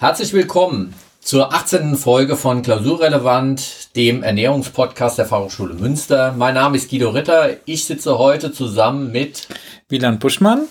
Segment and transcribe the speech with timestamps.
[0.00, 1.94] Herzlich willkommen zur 18.
[1.94, 6.32] Folge von Klausurrelevant, dem Ernährungspodcast der Fachhochschule Münster.
[6.38, 7.56] Mein Name ist Guido Ritter.
[7.66, 9.46] Ich sitze heute zusammen mit
[9.90, 10.62] Wieland Buschmann.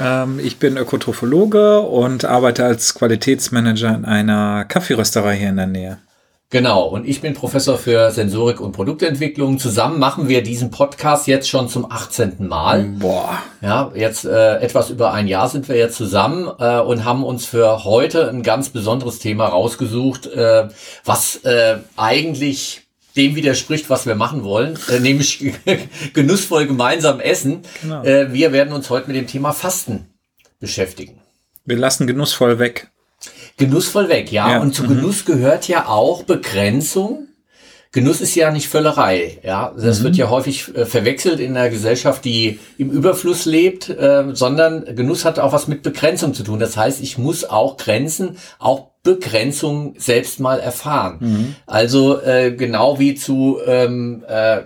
[0.00, 5.98] Ähm, ich bin Ökotrophologe und arbeite als Qualitätsmanager in einer Kaffeerösterei hier in der Nähe.
[6.52, 9.58] Genau, und ich bin Professor für Sensorik und Produktentwicklung.
[9.58, 12.46] Zusammen machen wir diesen Podcast jetzt schon zum 18.
[12.46, 12.82] Mal.
[12.98, 13.42] Boah.
[13.62, 17.46] Ja, jetzt äh, etwas über ein Jahr sind wir jetzt zusammen äh, und haben uns
[17.46, 20.68] für heute ein ganz besonderes Thema rausgesucht, äh,
[21.06, 22.82] was äh, eigentlich
[23.16, 25.54] dem widerspricht, was wir machen wollen, äh, nämlich
[26.12, 27.62] genussvoll gemeinsam essen.
[27.80, 28.02] Genau.
[28.04, 30.10] Äh, wir werden uns heute mit dem Thema Fasten
[30.60, 31.18] beschäftigen.
[31.64, 32.91] Wir lassen genussvoll weg.
[33.66, 34.52] Genussvoll weg, ja.
[34.52, 34.60] ja.
[34.60, 34.88] Und zu mhm.
[34.88, 37.28] Genuss gehört ja auch Begrenzung.
[37.92, 39.74] Genuss ist ja nicht Völlerei, ja.
[39.76, 40.04] Das mhm.
[40.04, 45.24] wird ja häufig äh, verwechselt in einer Gesellschaft, die im Überfluss lebt, äh, sondern Genuss
[45.24, 46.58] hat auch was mit Begrenzung zu tun.
[46.58, 51.16] Das heißt, ich muss auch Grenzen, auch Begrenzung selbst mal erfahren.
[51.20, 51.54] Mhm.
[51.66, 54.60] Also äh, genau wie zu ähm, äh,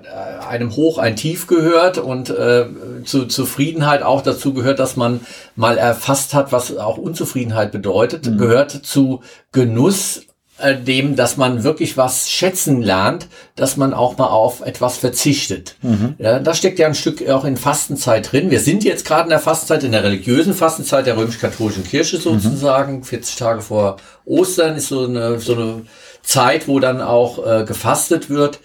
[0.46, 2.66] einem Hoch ein Tief gehört und äh,
[3.04, 5.20] zu Zufriedenheit auch dazu gehört, dass man
[5.54, 8.36] mal erfasst hat, was auch Unzufriedenheit bedeutet, mhm.
[8.36, 10.26] gehört zu Genuss
[10.58, 15.76] äh, dem, dass man wirklich was schätzen lernt, dass man auch mal auf etwas verzichtet.
[15.82, 16.14] Mhm.
[16.18, 18.50] Ja, das steckt ja ein Stück auch in Fastenzeit drin.
[18.50, 22.98] Wir sind jetzt gerade in der Fastenzeit, in der religiösen Fastenzeit der römisch-katholischen Kirche sozusagen.
[22.98, 23.04] Mhm.
[23.04, 25.82] 40 Tage vor Ostern ist so eine, so eine
[26.22, 28.58] Zeit, wo dann auch äh, gefastet wird.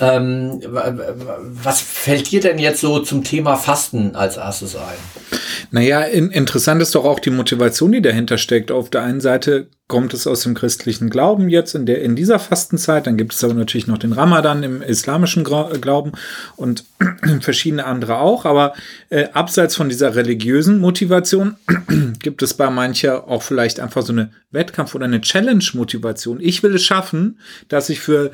[0.00, 5.38] Ähm, was fällt dir denn jetzt so zum Thema Fasten als erstes ein?
[5.70, 8.70] Naja, in, interessant ist doch auch die Motivation, die dahinter steckt.
[8.70, 12.38] Auf der einen Seite kommt es aus dem christlichen Glauben jetzt in, der, in dieser
[12.38, 13.06] Fastenzeit.
[13.06, 16.12] Dann gibt es aber natürlich noch den Ramadan im islamischen Glauben
[16.56, 16.84] und
[17.40, 18.44] verschiedene andere auch.
[18.44, 18.74] Aber
[19.08, 21.56] äh, abseits von dieser religiösen Motivation
[22.22, 26.38] gibt es bei mancher auch vielleicht einfach so eine Wettkampf- oder eine Challenge-Motivation.
[26.40, 27.38] Ich will es schaffen,
[27.68, 28.32] dass ich für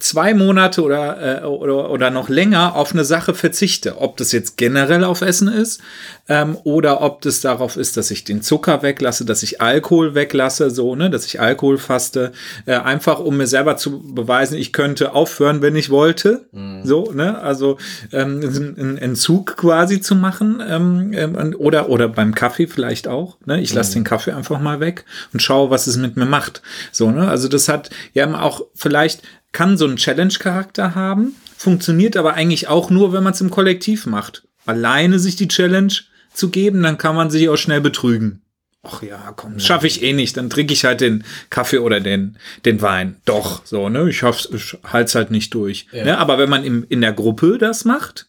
[0.00, 4.00] zwei Monate oder, äh, oder, oder noch länger auf eine Sache verzichte.
[4.00, 5.80] Ob das jetzt generell auf Essen ist
[6.28, 10.70] ähm, oder ob das darauf ist, dass ich den Zucker weglasse, dass ich Alkohol weglasse,
[10.70, 12.32] so, ne, dass ich Alkohol faste,
[12.66, 16.46] äh, einfach um mir selber zu beweisen, ich könnte aufhören, wenn ich wollte.
[16.52, 16.84] Mhm.
[16.84, 17.78] So, ne, also
[18.12, 18.40] ähm,
[18.78, 23.36] einen Entzug quasi zu machen ähm, ähm, oder, oder beim Kaffee vielleicht auch.
[23.46, 23.60] Ne?
[23.60, 24.02] Ich lasse mhm.
[24.02, 26.62] den Kaffee einfach mal weg und schaue, was es mit mir macht.
[26.92, 29.22] So, ne, also das hat ja auch vielleicht
[29.52, 34.04] kann so einen Challenge-Charakter haben, funktioniert aber eigentlich auch nur, wenn man es im Kollektiv
[34.04, 34.42] macht.
[34.66, 35.94] Alleine sich die Challenge
[36.36, 38.42] zu geben, dann kann man sich auch schnell betrügen.
[38.82, 40.36] Ach ja, komm, schaffe ich eh nicht.
[40.36, 43.16] Dann trinke ich halt den Kaffee oder den, den Wein.
[43.24, 44.08] Doch, so, ne?
[44.08, 45.86] Ich, ich halte es halt nicht durch.
[45.92, 46.04] Ja.
[46.04, 46.18] Ne?
[46.18, 48.28] Aber wenn man im, in der Gruppe das macht,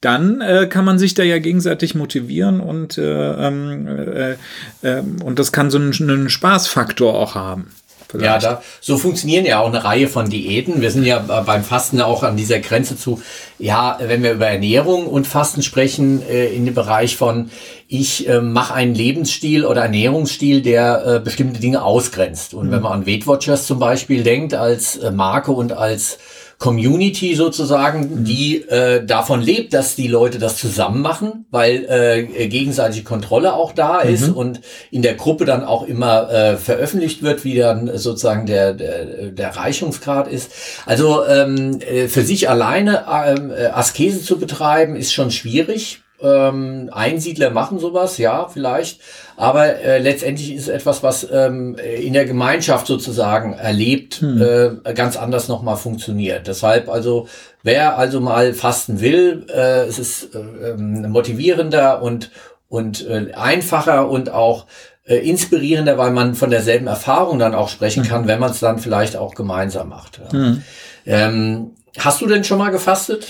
[0.00, 4.36] dann äh, kann man sich da ja gegenseitig motivieren und, äh, ähm, äh,
[4.82, 7.68] äh, und das kann so einen, einen Spaßfaktor auch haben.
[8.08, 8.42] Vielleicht.
[8.44, 10.80] Ja, da, so funktionieren ja auch eine Reihe von Diäten.
[10.80, 13.20] Wir sind ja beim Fasten auch an dieser Grenze zu,
[13.58, 17.50] ja, wenn wir über Ernährung und Fasten sprechen, äh, in dem Bereich von,
[17.88, 22.54] ich äh, mache einen Lebensstil oder Ernährungsstil, der äh, bestimmte Dinge ausgrenzt.
[22.54, 22.72] Und mhm.
[22.72, 26.18] wenn man an Weight Watchers zum Beispiel denkt, als äh, Marke und als
[26.58, 28.24] Community sozusagen, mhm.
[28.24, 33.72] die äh, davon lebt, dass die Leute das zusammen machen, weil äh, gegenseitige Kontrolle auch
[33.72, 34.14] da mhm.
[34.14, 38.72] ist und in der Gruppe dann auch immer äh, veröffentlicht wird, wie dann sozusagen der,
[38.72, 40.50] der, der Reichungsgrad ist.
[40.86, 46.00] Also ähm, äh, für sich alleine ähm, äh, Askese zu betreiben, ist schon schwierig.
[46.20, 49.00] Ähm, Einsiedler machen sowas, ja, vielleicht.
[49.36, 54.80] Aber äh, letztendlich ist etwas, was ähm, in der Gemeinschaft sozusagen erlebt, hm.
[54.86, 56.46] äh, ganz anders nochmal funktioniert.
[56.46, 57.28] Deshalb also,
[57.62, 60.38] wer also mal fasten will, äh, es ist äh,
[60.70, 62.30] ähm, motivierender und,
[62.68, 64.66] und äh, einfacher und auch
[65.04, 68.10] äh, inspirierender, weil man von derselben Erfahrung dann auch sprechen hm.
[68.10, 70.20] kann, wenn man es dann vielleicht auch gemeinsam macht.
[70.24, 70.32] Ja.
[70.32, 70.62] Hm.
[71.04, 73.28] Ähm, hast du denn schon mal gefastet?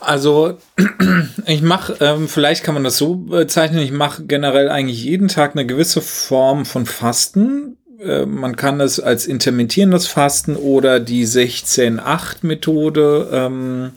[0.00, 0.58] Also
[1.46, 5.52] ich mache, ähm, vielleicht kann man das so bezeichnen, ich mache generell eigentlich jeden Tag
[5.52, 7.76] eine gewisse Form von Fasten.
[8.00, 13.92] Äh, man kann es als intermittierendes Fasten oder die 16-8-Methode ähm,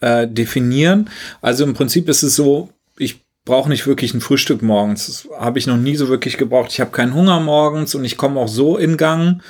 [0.00, 1.10] äh, definieren.
[1.40, 2.68] Also im Prinzip ist es so,
[2.98, 5.06] ich brauche nicht wirklich ein Frühstück morgens.
[5.06, 6.72] Das habe ich noch nie so wirklich gebraucht.
[6.72, 9.40] Ich habe keinen Hunger morgens und ich komme auch so in Gang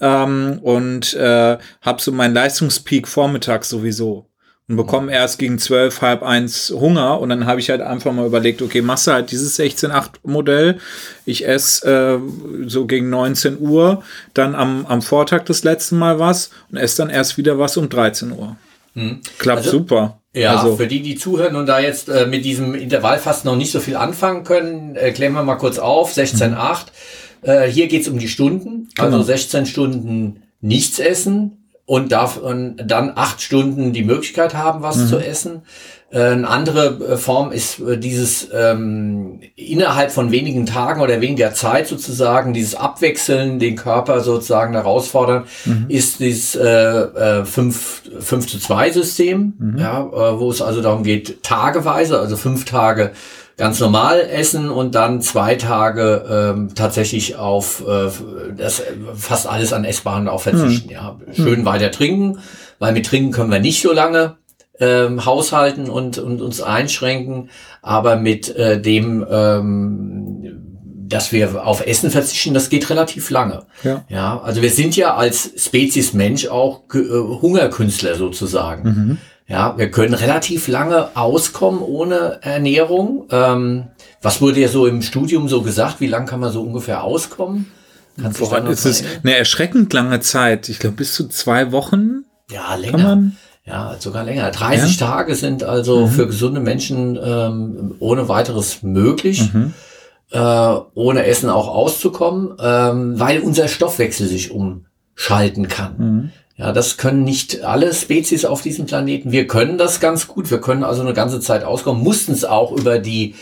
[0.00, 4.26] ähm, und äh, habe so meinen Leistungspeak vormittags sowieso
[4.68, 8.26] und bekomme erst gegen zwölf, halb eins Hunger und dann habe ich halt einfach mal
[8.26, 10.78] überlegt, okay, machst du halt dieses 16-8 Modell.
[11.26, 14.02] Ich esse äh, so gegen 19 Uhr,
[14.32, 17.90] dann am, am Vortag das letzte Mal was und esse dann erst wieder was um
[17.90, 18.56] 13 Uhr.
[18.94, 19.20] Hm.
[19.38, 20.20] Klappt also, super.
[20.34, 23.70] Ja, also, für die, die zuhören und da jetzt äh, mit diesem Intervallfasten noch nicht
[23.70, 26.12] so viel anfangen können, äh, klären wir mal kurz auf.
[26.16, 26.86] 16-8.
[27.42, 29.22] Äh, hier geht's um die Stunden, also Genau.
[29.22, 35.08] 16 Stunden nichts essen und darf und dann acht Stunden die Möglichkeit haben, was Mhm.
[35.08, 35.62] zu essen.
[36.10, 41.52] Äh, Eine andere äh, Form ist äh, dieses ähm, innerhalb von wenigen Tagen oder weniger
[41.54, 45.86] Zeit sozusagen, dieses Abwechseln, den Körper sozusagen herausfordern, Mhm.
[45.88, 46.68] ist dieses äh,
[47.40, 49.78] äh, 5, 5 zu 2 System, Mhm.
[49.78, 53.10] ja, äh, wo es also darum geht, tageweise, also fünf Tage
[53.56, 58.10] ganz normal essen und dann zwei Tage ähm, tatsächlich auf äh,
[58.56, 58.82] das
[59.14, 60.90] fast alles an Essbaren auch verzichten.
[60.90, 62.38] Ja, schön weiter trinken,
[62.78, 64.36] weil mit Trinken können wir nicht so lange
[64.80, 70.64] ähm, haushalten und, und uns einschränken, aber mit äh, dem, ähm,
[71.06, 73.66] dass wir auf Essen verzichten, das geht relativ lange.
[73.84, 74.04] Ja.
[74.08, 78.82] Ja, also wir sind ja als Spezies Mensch auch äh, Hungerkünstler sozusagen.
[78.82, 79.18] Mhm.
[79.46, 83.26] Ja, wir können relativ lange auskommen ohne Ernährung.
[83.30, 83.84] Ähm,
[84.22, 86.00] was wurde ja so im Studium so gesagt?
[86.00, 87.66] Wie lange kann man so ungefähr auskommen?
[88.20, 90.68] Kannst Woran ist es eine erschreckend lange Zeit?
[90.68, 93.32] Ich glaube, bis zu zwei Wochen Ja, länger.
[93.66, 94.50] Ja, sogar länger.
[94.50, 99.42] 30 Tage sind also für gesunde Menschen ähm, ohne weiteres möglich,
[100.30, 100.38] äh,
[100.94, 106.32] ohne Essen auch auszukommen, ähm, weil unser Stoffwechsel sich umschalten kann.
[106.56, 109.32] Ja, das können nicht alle Spezies auf diesem Planeten.
[109.32, 110.50] Wir können das ganz gut.
[110.50, 113.34] Wir können also eine ganze Zeit auskommen, mussten es auch über die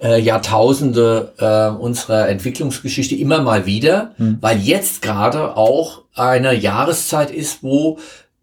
[0.00, 7.62] äh, Jahrtausende äh, unserer Entwicklungsgeschichte immer mal wieder, weil jetzt gerade auch eine Jahreszeit ist,
[7.62, 7.98] wo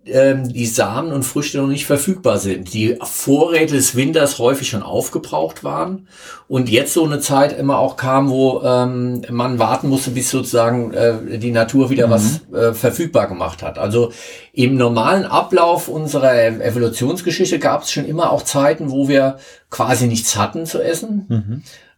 [0.10, 2.74] ähm, die Samen und Früchte noch nicht verfügbar sind.
[2.74, 6.08] Die Vorräte des Winters häufig schon aufgebraucht waren
[6.48, 10.94] und jetzt so eine Zeit immer auch kam, wo ähm, man warten musste, bis sozusagen
[10.94, 13.78] äh, die Natur wieder was äh, verfügbar gemacht hat.
[13.78, 14.12] Also
[14.54, 19.38] im normalen Ablauf unserer Evolutionsgeschichte gab es schon immer auch Zeiten, wo wir
[19.70, 21.26] quasi nichts hatten zu essen.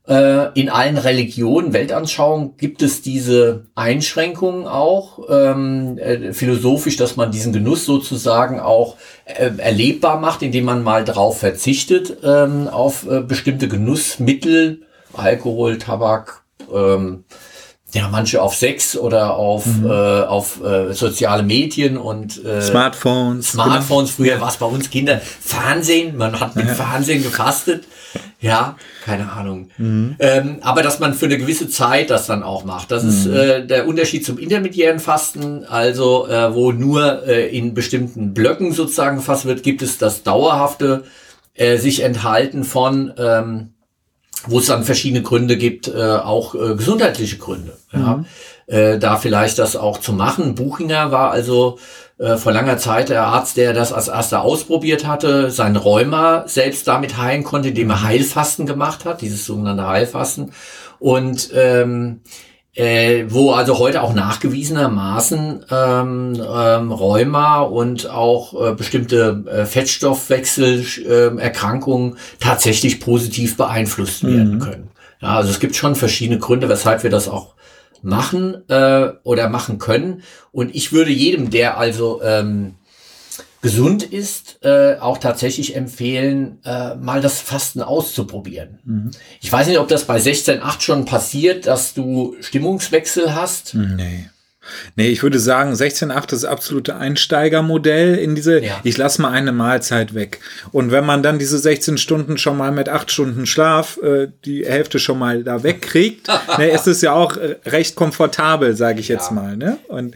[0.09, 7.31] Äh, in allen Religionen, Weltanschauungen gibt es diese Einschränkungen auch, ähm, äh, philosophisch, dass man
[7.31, 8.95] diesen Genuss sozusagen auch
[9.25, 14.81] äh, erlebbar macht, indem man mal drauf verzichtet, ähm, auf äh, bestimmte Genussmittel,
[15.13, 16.41] Alkohol, Tabak,
[16.73, 17.25] ähm,
[17.93, 23.51] ja, manche auf Sex oder auf, äh, auf äh, soziale Medien und äh, Smartphones.
[23.51, 27.85] Smartphones, früher war es bei uns Kinder, Fernsehen, man hat mit Fernsehen gefastet.
[28.41, 29.69] Ja, keine Ahnung.
[29.77, 32.89] Ähm, aber dass man für eine gewisse Zeit das dann auch macht.
[32.89, 38.33] Das ist äh, der Unterschied zum intermediären Fasten, also äh, wo nur äh, in bestimmten
[38.33, 41.03] Blöcken sozusagen gefasst wird, gibt es das dauerhafte
[41.53, 43.73] äh, sich enthalten von ähm,
[44.47, 47.77] wo es dann verschiedene Gründe gibt, äh, auch äh, gesundheitliche Gründe.
[47.91, 48.23] Ja.
[48.67, 50.55] Äh, da vielleicht das auch zu machen.
[50.55, 51.77] Buchinger war also
[52.19, 56.87] äh, vor langer Zeit der Arzt, der das als erster ausprobiert hatte, sein Rheuma selbst
[56.87, 60.51] damit heilen konnte, indem er Heilfasten gemacht hat, dieses sogenannte Heilfasten.
[60.99, 62.19] Und ähm,
[62.75, 72.17] äh, wo also heute auch nachgewiesenermaßen ähm, ähm, Rheuma und auch äh, bestimmte äh, Fettstoffwechselerkrankungen
[72.39, 74.89] tatsächlich positiv beeinflusst werden können.
[75.21, 77.55] Ja, also es gibt schon verschiedene Gründe, weshalb wir das auch
[78.03, 80.23] machen äh, oder machen können.
[80.51, 82.75] Und ich würde jedem, der also ähm,
[83.61, 88.79] gesund ist, äh, auch tatsächlich empfehlen, äh, mal das Fasten auszuprobieren.
[89.41, 93.73] Ich weiß nicht, ob das bei 16.8 schon passiert, dass du Stimmungswechsel hast.
[93.75, 94.29] Nee.
[94.95, 98.79] Nee, ich würde sagen, 16.8 ist das absolute Einsteigermodell in diese, Ja.
[98.83, 100.39] ich lasse mal eine Mahlzeit weg.
[100.71, 104.65] Und wenn man dann diese 16 Stunden schon mal mit 8 Stunden Schlaf äh, die
[104.65, 109.07] Hälfte schon mal da wegkriegt, ne, ist es ja auch äh, recht komfortabel, sage ich
[109.07, 109.35] jetzt Ja.
[109.35, 109.57] mal.
[109.57, 109.77] Ne?
[109.87, 110.15] Und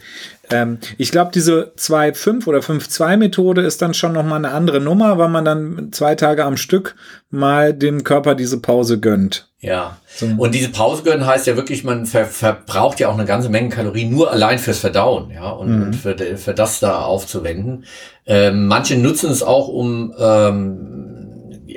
[0.54, 5.30] ähm, ich glaube, diese 2-5 oder 5-2-Methode ist dann schon nochmal eine andere Nummer, weil
[5.30, 6.96] man dann zwei Tage am Stück
[7.32, 9.50] mal dem Körper diese Pause gönnt.
[9.60, 9.98] Ja.
[10.38, 13.70] Und diese Pause gönnen heißt ja wirklich, man ver verbraucht ja auch eine ganze Menge
[13.70, 17.86] Kalorien nur allein fürs Verdauen, ja, und, und für, für das da aufzuwenden.
[18.26, 21.13] Ähm, manche nutzen es auch, um ähm,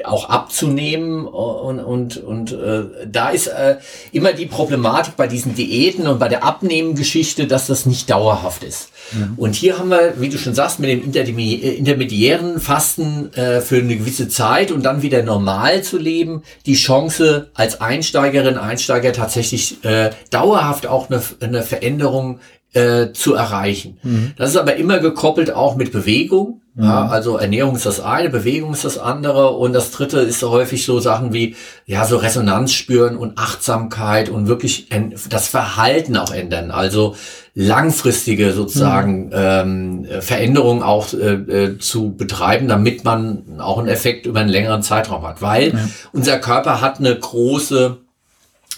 [0.04, 3.76] auch abzunehmen und und und äh, da ist äh,
[4.12, 8.90] immer die Problematik bei diesen Diäten und bei der Abnehmen-Geschichte, dass das nicht dauerhaft ist.
[9.36, 13.76] Und hier haben wir, wie du schon sagst, mit dem äh, intermediären Fasten äh, für
[13.76, 19.84] eine gewisse Zeit und dann wieder normal zu leben, die Chance als Einsteigerin, Einsteiger tatsächlich
[19.84, 22.40] äh, dauerhaft auch eine, eine Veränderung
[22.72, 23.98] äh, zu erreichen.
[24.36, 26.60] Das ist aber immer gekoppelt auch mit Bewegung.
[26.78, 30.50] Ja, also Ernährung ist das eine, Bewegung ist das andere und das dritte ist so
[30.50, 31.56] häufig so Sachen wie
[31.86, 34.88] ja so Resonanz spüren und Achtsamkeit und wirklich
[35.30, 36.70] das Verhalten auch ändern.
[36.70, 37.16] Also
[37.54, 44.40] langfristige sozusagen ähm, Veränderungen auch äh, äh, zu betreiben, damit man auch einen Effekt über
[44.40, 45.40] einen längeren Zeitraum hat.
[45.40, 47.96] Weil unser Körper hat eine große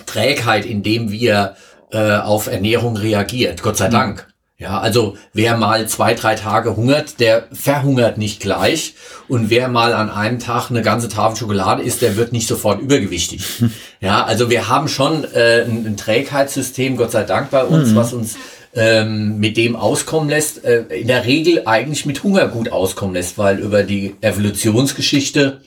[0.07, 1.57] Trägheit, indem wir
[1.91, 3.63] äh, auf Ernährung reagiert.
[3.63, 3.93] Gott sei mhm.
[3.93, 4.28] Dank.
[4.61, 8.95] Ja, also wer mal zwei, drei Tage hungert, der verhungert nicht gleich.
[9.29, 12.81] Und wer mal an einem Tag eine ganze Tafel Schokolade isst, der wird nicht sofort
[12.81, 13.43] übergewichtig.
[14.01, 17.97] Ja, also wir haben schon äh, ein, ein Trägheitssystem, Gott sei Dank bei uns, mhm.
[17.97, 18.37] was uns
[18.73, 23.39] ähm, mit dem auskommen lässt, äh, in der Regel eigentlich mit Hunger gut auskommen lässt,
[23.39, 25.63] weil über die Evolutionsgeschichte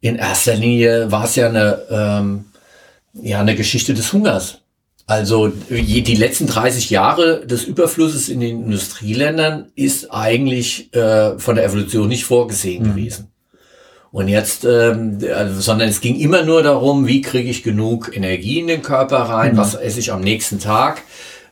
[0.00, 2.46] in erster Linie war es ja eine, ähm,
[3.14, 4.59] ja, eine Geschichte des Hungers.
[5.10, 11.64] Also die letzten 30 Jahre des Überflusses in den Industrieländern ist eigentlich äh, von der
[11.64, 12.88] Evolution nicht vorgesehen mhm.
[12.90, 13.26] gewesen.
[14.12, 18.60] Und jetzt, ähm, also, sondern es ging immer nur darum, wie kriege ich genug Energie
[18.60, 19.56] in den Körper rein, mhm.
[19.56, 21.02] was esse ich am nächsten Tag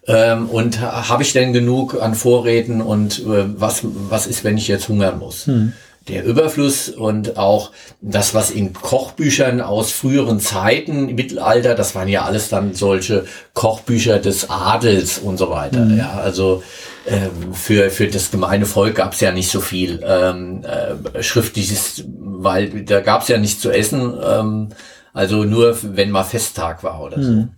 [0.07, 4.69] ähm, und habe ich denn genug an Vorräten und äh, was, was ist, wenn ich
[4.69, 5.49] jetzt hungern muss.
[5.49, 5.73] Mhm
[6.09, 12.09] der Überfluss und auch das, was in Kochbüchern aus früheren Zeiten, im Mittelalter, das waren
[12.09, 15.81] ja alles dann solche Kochbücher des Adels und so weiter.
[15.81, 15.99] Mhm.
[15.99, 16.62] Ja, also
[17.07, 22.05] ähm, für, für das gemeine Volk gab es ja nicht so viel ähm, äh, Schriftliches,
[22.07, 24.15] weil da gab es ja nichts zu essen.
[24.23, 24.69] Ähm,
[25.12, 27.33] also nur, wenn mal Festtag war oder so.
[27.33, 27.49] Mhm.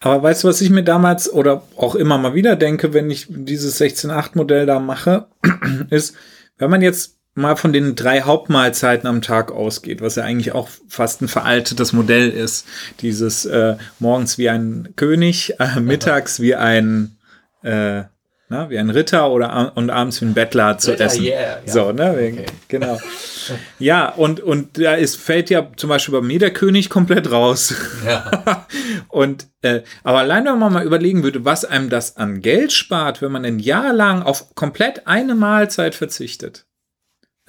[0.00, 3.26] Aber weißt du, was ich mir damals oder auch immer mal wieder denke, wenn ich
[3.28, 5.26] dieses 16.8-Modell da mache,
[5.90, 6.16] ist,
[6.58, 10.68] wenn man jetzt mal von den drei Hauptmahlzeiten am Tag ausgeht, was ja eigentlich auch
[10.88, 12.66] fast ein veraltetes Modell ist,
[13.00, 17.16] dieses äh, morgens wie ein König, äh, mittags wie ein
[17.62, 18.04] äh,
[18.52, 21.22] na, wie ein Ritter oder und abends wie ein Bettler zu Ritter, essen.
[21.22, 21.72] Yeah, ja.
[21.72, 22.10] So, ne?
[22.10, 22.46] Okay.
[22.66, 22.98] Genau.
[23.78, 27.72] ja, und, und da ist, fällt ja zum Beispiel bei mir der König komplett raus.
[28.04, 28.66] Ja.
[29.08, 33.22] und äh, aber allein wenn man mal überlegen würde, was einem das an Geld spart,
[33.22, 36.66] wenn man ein Jahr lang auf komplett eine Mahlzeit verzichtet.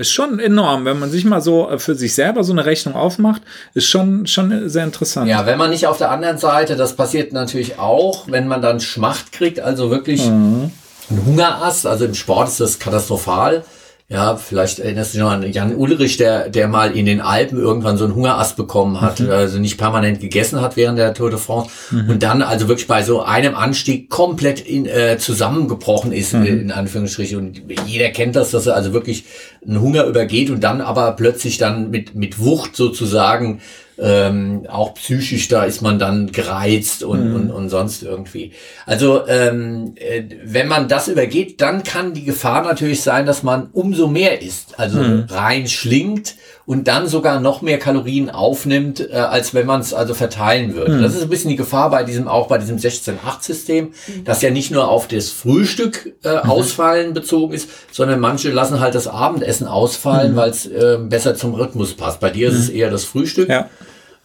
[0.02, 2.96] Ist schon enorm, wenn man sich mal so äh, für sich selber so eine Rechnung
[2.96, 3.44] aufmacht,
[3.76, 5.30] ist schon, schon sehr interessant.
[5.30, 8.80] Ja, wenn man nicht auf der anderen Seite, das passiert natürlich auch, wenn man dann
[8.80, 10.72] Schmacht kriegt, also wirklich mhm.
[11.12, 13.64] einen Hungerass, also im Sport ist das katastrophal,
[14.12, 17.58] ja, vielleicht erinnerst du dich noch an Jan Ulrich, der, der mal in den Alpen
[17.58, 19.30] irgendwann so einen Hungerast bekommen hat, mhm.
[19.30, 22.10] also nicht permanent gegessen hat während der Tour de France mhm.
[22.10, 26.46] und dann also wirklich bei so einem Anstieg komplett in, äh, zusammengebrochen ist, mhm.
[26.46, 27.38] in Anführungsstrichen.
[27.38, 29.24] Und jeder kennt das, dass er also wirklich
[29.66, 33.62] einen Hunger übergeht und dann aber plötzlich dann mit, mit Wucht sozusagen
[34.02, 37.36] ähm, auch psychisch, da ist man dann gereizt und, mhm.
[37.36, 38.52] und, und sonst irgendwie.
[38.86, 43.70] Also ähm, äh, wenn man das übergeht, dann kann die Gefahr natürlich sein, dass man
[43.72, 45.26] umso mehr isst, also mhm.
[45.30, 50.14] rein schlingt und dann sogar noch mehr Kalorien aufnimmt, äh, als wenn man es also
[50.14, 50.98] verteilen würde.
[50.98, 51.02] Mhm.
[51.02, 54.24] Das ist ein bisschen die Gefahr bei diesem, auch bei diesem 16-8-System, mhm.
[54.24, 56.50] das ja nicht nur auf das Frühstück äh, mhm.
[56.50, 60.36] ausfallen bezogen ist, sondern manche lassen halt das Abendessen ausfallen, mhm.
[60.36, 62.20] weil es äh, besser zum Rhythmus passt.
[62.20, 63.50] Bei dir ist es eher das Frühstück.
[63.50, 63.70] Ja.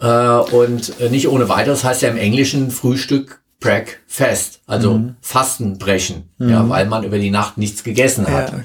[0.00, 5.16] Äh, und äh, nicht ohne weiteres heißt ja im Englischen Frühstück Breakfast, also mhm.
[5.20, 6.50] Fastenbrechen, mhm.
[6.50, 8.52] ja, weil man über die Nacht nichts gegessen hat.
[8.52, 8.64] Ja, okay.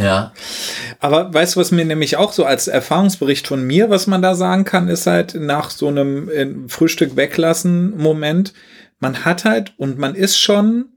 [0.00, 0.32] Ja.
[0.98, 4.34] Aber weißt du, was mir nämlich auch so als Erfahrungsbericht von mir, was man da
[4.34, 8.52] sagen kann, ist halt nach so einem äh, Frühstück weglassen Moment,
[8.98, 10.90] man hat halt und man ist schon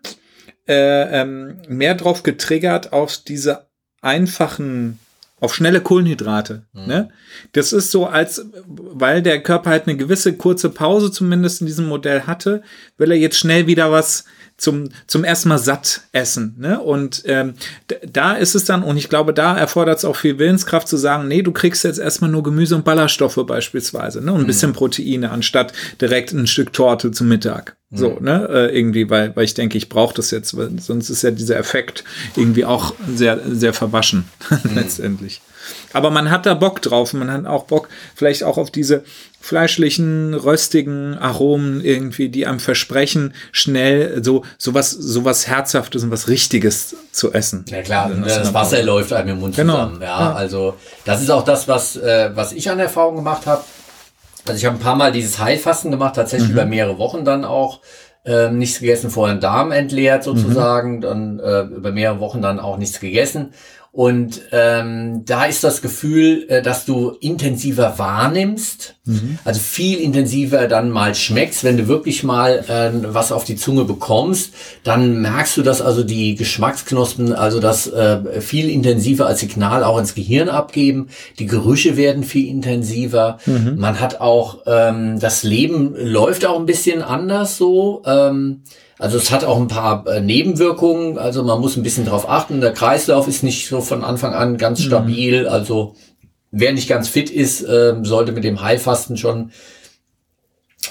[0.68, 3.68] äh, ähm, mehr drauf getriggert auf diese
[4.02, 5.00] einfachen
[5.44, 6.64] auf schnelle Kohlenhydrate.
[6.72, 6.88] Mhm.
[6.88, 7.10] Ne?
[7.52, 11.86] Das ist so, als weil der Körper halt eine gewisse kurze Pause zumindest in diesem
[11.88, 12.64] Modell hatte,
[12.98, 14.24] will er jetzt schnell wieder was
[14.64, 16.56] zum, zum ersten Mal satt essen.
[16.58, 16.80] Ne?
[16.80, 17.54] Und ähm,
[18.10, 21.28] da ist es dann, und ich glaube, da erfordert es auch viel Willenskraft zu sagen,
[21.28, 24.32] nee, du kriegst jetzt erstmal nur Gemüse und Ballaststoffe beispielsweise, ne?
[24.32, 24.48] Und ein mhm.
[24.48, 27.76] bisschen Proteine, anstatt direkt ein Stück Torte zum Mittag.
[27.90, 27.98] Mhm.
[27.98, 28.48] So, ne?
[28.50, 31.58] Äh, irgendwie, weil, weil ich denke, ich brauche das jetzt, weil sonst ist ja dieser
[31.58, 32.06] Effekt
[32.38, 34.76] irgendwie auch sehr, sehr verwaschen, mhm.
[34.76, 35.42] letztendlich.
[35.94, 37.14] Aber man hat da Bock drauf.
[37.14, 39.04] Man hat auch Bock vielleicht auch auf diese
[39.44, 46.96] fleischlichen, röstigen Aromen irgendwie, die einem versprechen, schnell so sowas sowas herzhaftes und was richtiges
[47.12, 47.66] zu essen.
[47.68, 48.82] Ja klar, das Wasser Pause.
[48.84, 49.74] läuft einem im Mund genau.
[49.74, 50.02] zusammen.
[50.02, 53.66] Ja, ja, also das ist auch das, was äh, was ich an Erfahrung gemacht habe.
[54.48, 56.56] Also ich habe ein paar Mal dieses Heilfasten gemacht, tatsächlich mhm.
[56.56, 57.82] über mehrere Wochen dann auch.
[58.26, 61.02] Ähm, nichts gegessen, vorher den Darm entleert sozusagen, mhm.
[61.02, 63.54] dann äh, über mehrere Wochen dann auch nichts gegessen
[63.96, 69.38] und ähm, da ist das Gefühl, äh, dass du intensiver wahrnimmst, mhm.
[69.46, 73.84] also viel intensiver dann mal schmeckst, wenn du wirklich mal äh, was auf die Zunge
[73.84, 74.52] bekommst,
[74.84, 80.00] dann merkst du, dass also die Geschmacksknospen, also das äh, viel intensiver als Signal auch
[80.00, 81.10] ins Gehirn abgeben.
[81.38, 83.38] Die Gerüche werden viel intensiver.
[83.46, 83.76] Mhm.
[83.78, 88.02] Man hat auch ähm, das Leben läuft auch ein bisschen anders so.
[88.08, 88.64] Ähm,
[89.04, 92.62] also es hat auch ein paar äh, Nebenwirkungen, also man muss ein bisschen drauf achten.
[92.62, 94.84] Der Kreislauf ist nicht so von Anfang an ganz mhm.
[94.86, 95.46] stabil.
[95.46, 95.96] Also
[96.52, 99.52] wer nicht ganz fit ist, äh, sollte mit dem Heilfasten schon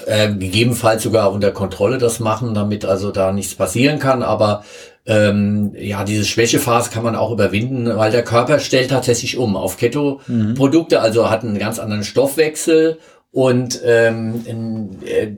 [0.04, 4.22] äh, gegebenenfalls sogar unter Kontrolle das machen, damit also da nichts passieren kann.
[4.22, 4.62] Aber
[5.06, 9.78] ähm, ja, diese Schwächephase kann man auch überwinden, weil der Körper stellt tatsächlich um auf
[9.78, 12.98] Keto-Produkte, also hat einen ganz anderen Stoffwechsel
[13.30, 15.28] und ähm, äh,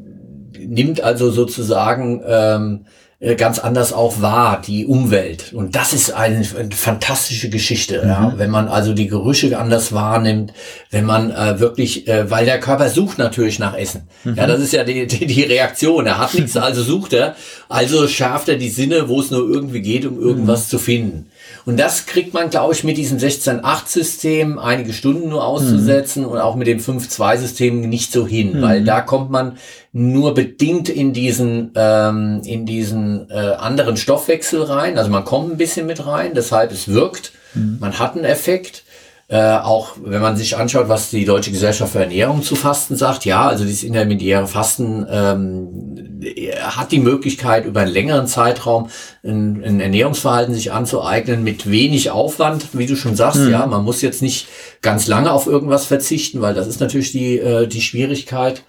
[0.67, 3.04] nimmt also sozusagen ähm, äh,
[3.37, 5.53] ganz anders auch wahr, die Umwelt.
[5.55, 8.09] Und das ist eine, eine fantastische Geschichte, mhm.
[8.09, 8.35] ja.
[8.37, 10.53] wenn man also die Gerüche anders wahrnimmt,
[10.91, 14.03] wenn man äh, wirklich, äh, weil der Körper sucht natürlich nach Essen.
[14.25, 14.35] Mhm.
[14.35, 16.07] Ja, das ist ja die, die, die Reaktion.
[16.07, 17.35] Er hat nichts, also sucht er,
[17.69, 20.71] also schärft er die Sinne, wo es nur irgendwie geht, um irgendwas mhm.
[20.71, 21.27] zu finden.
[21.67, 26.29] Und das kriegt man, glaube ich, mit diesem 16-8-System einige Stunden nur auszusetzen mhm.
[26.29, 28.63] und auch mit dem 5-2-System nicht so hin, mhm.
[28.63, 29.57] weil da kommt man
[29.93, 34.99] nur bedingt in diesen, ähm, in diesen äh, anderen Stoffwechsel rein.
[34.99, 37.33] Also man kommt ein bisschen mit rein, deshalb es wirkt.
[37.55, 37.79] Mhm.
[37.81, 38.85] Man hat einen Effekt.
[39.27, 43.25] Äh, auch wenn man sich anschaut, was die Deutsche Gesellschaft für Ernährung zu Fasten sagt,
[43.25, 46.21] ja, also dieses intermediäre Fasten ähm,
[46.61, 48.91] hat die Möglichkeit, über einen längeren Zeitraum
[49.25, 53.51] ein, ein, Ernährungsverhalten sich anzueignen mit wenig Aufwand, wie du schon sagst, mhm.
[53.51, 54.47] ja, man muss jetzt nicht
[54.83, 58.63] ganz lange auf irgendwas verzichten, weil das ist natürlich die, äh, die Schwierigkeit.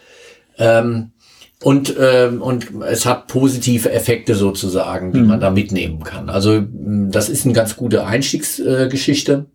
[0.57, 1.11] Ähm,
[1.63, 5.27] und, ähm, und es hat positive Effekte sozusagen, die mhm.
[5.27, 6.29] man da mitnehmen kann.
[6.29, 9.45] Also das ist eine ganz gute Einstiegsgeschichte.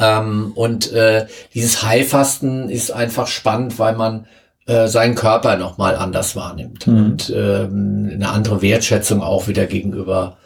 [0.00, 4.26] Ähm, und äh, dieses Heilfasten ist einfach spannend, weil man
[4.66, 6.96] äh, seinen Körper nochmal anders wahrnimmt mhm.
[6.96, 10.36] und ähm, eine andere Wertschätzung auch wieder gegenüber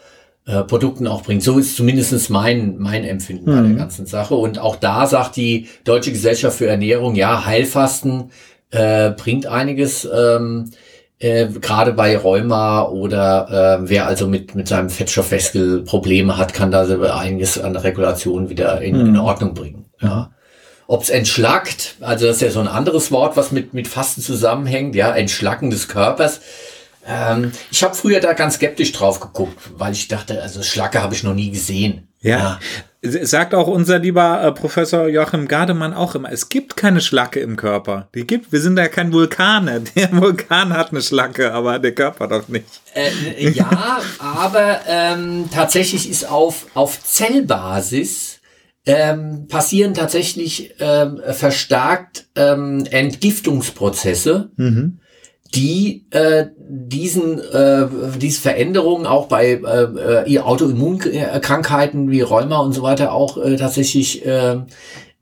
[0.47, 1.43] äh, Produkten auch bringt.
[1.43, 3.55] So ist zumindestens mein, mein Empfinden mhm.
[3.55, 3.77] bei der mhm.
[3.77, 4.33] ganzen Sache.
[4.33, 8.31] Und auch da sagt die Deutsche Gesellschaft für Ernährung, ja, Heilfasten
[8.71, 10.07] äh, bringt einiges.
[10.11, 10.71] Ähm,
[11.19, 16.69] äh, gerade bei Rheuma oder äh, wer also mit, mit seinem Fettstoffwechsel Probleme hat, kann
[16.69, 16.83] da
[17.17, 19.09] einiges an Regulation wieder in, mhm.
[19.09, 19.85] in Ordnung bringen.
[19.99, 20.31] Ja.
[20.85, 24.95] Ob's entschlackt, also das ist ja so ein anderes Wort, was mit, mit Fasten zusammenhängt,
[24.95, 26.39] ja, Entschlacken des Körpers.
[27.05, 31.13] Ähm, ich habe früher da ganz skeptisch drauf geguckt, weil ich dachte, also Schlacke habe
[31.13, 32.07] ich noch nie gesehen.
[32.21, 32.37] Ja.
[32.37, 32.59] ja.
[33.11, 37.55] Sagt auch unser lieber äh, Professor Joachim Gardemann auch immer, es gibt keine Schlacke im
[37.55, 38.09] Körper.
[38.15, 39.69] Die gibt, wir sind ja kein Vulkan.
[39.95, 42.65] Der Vulkan hat eine Schlacke, aber der Körper doch nicht.
[42.93, 48.39] Äh, ja, aber ähm, tatsächlich ist auf, auf Zellbasis
[48.85, 54.51] ähm, passieren tatsächlich ähm, verstärkt ähm, Entgiftungsprozesse.
[54.55, 54.99] Mhm
[55.55, 62.81] die äh, diesen äh, diese Veränderungen auch bei äh, äh, Autoimmunkrankheiten wie Rheuma und so
[62.81, 64.57] weiter auch äh, tatsächlich äh,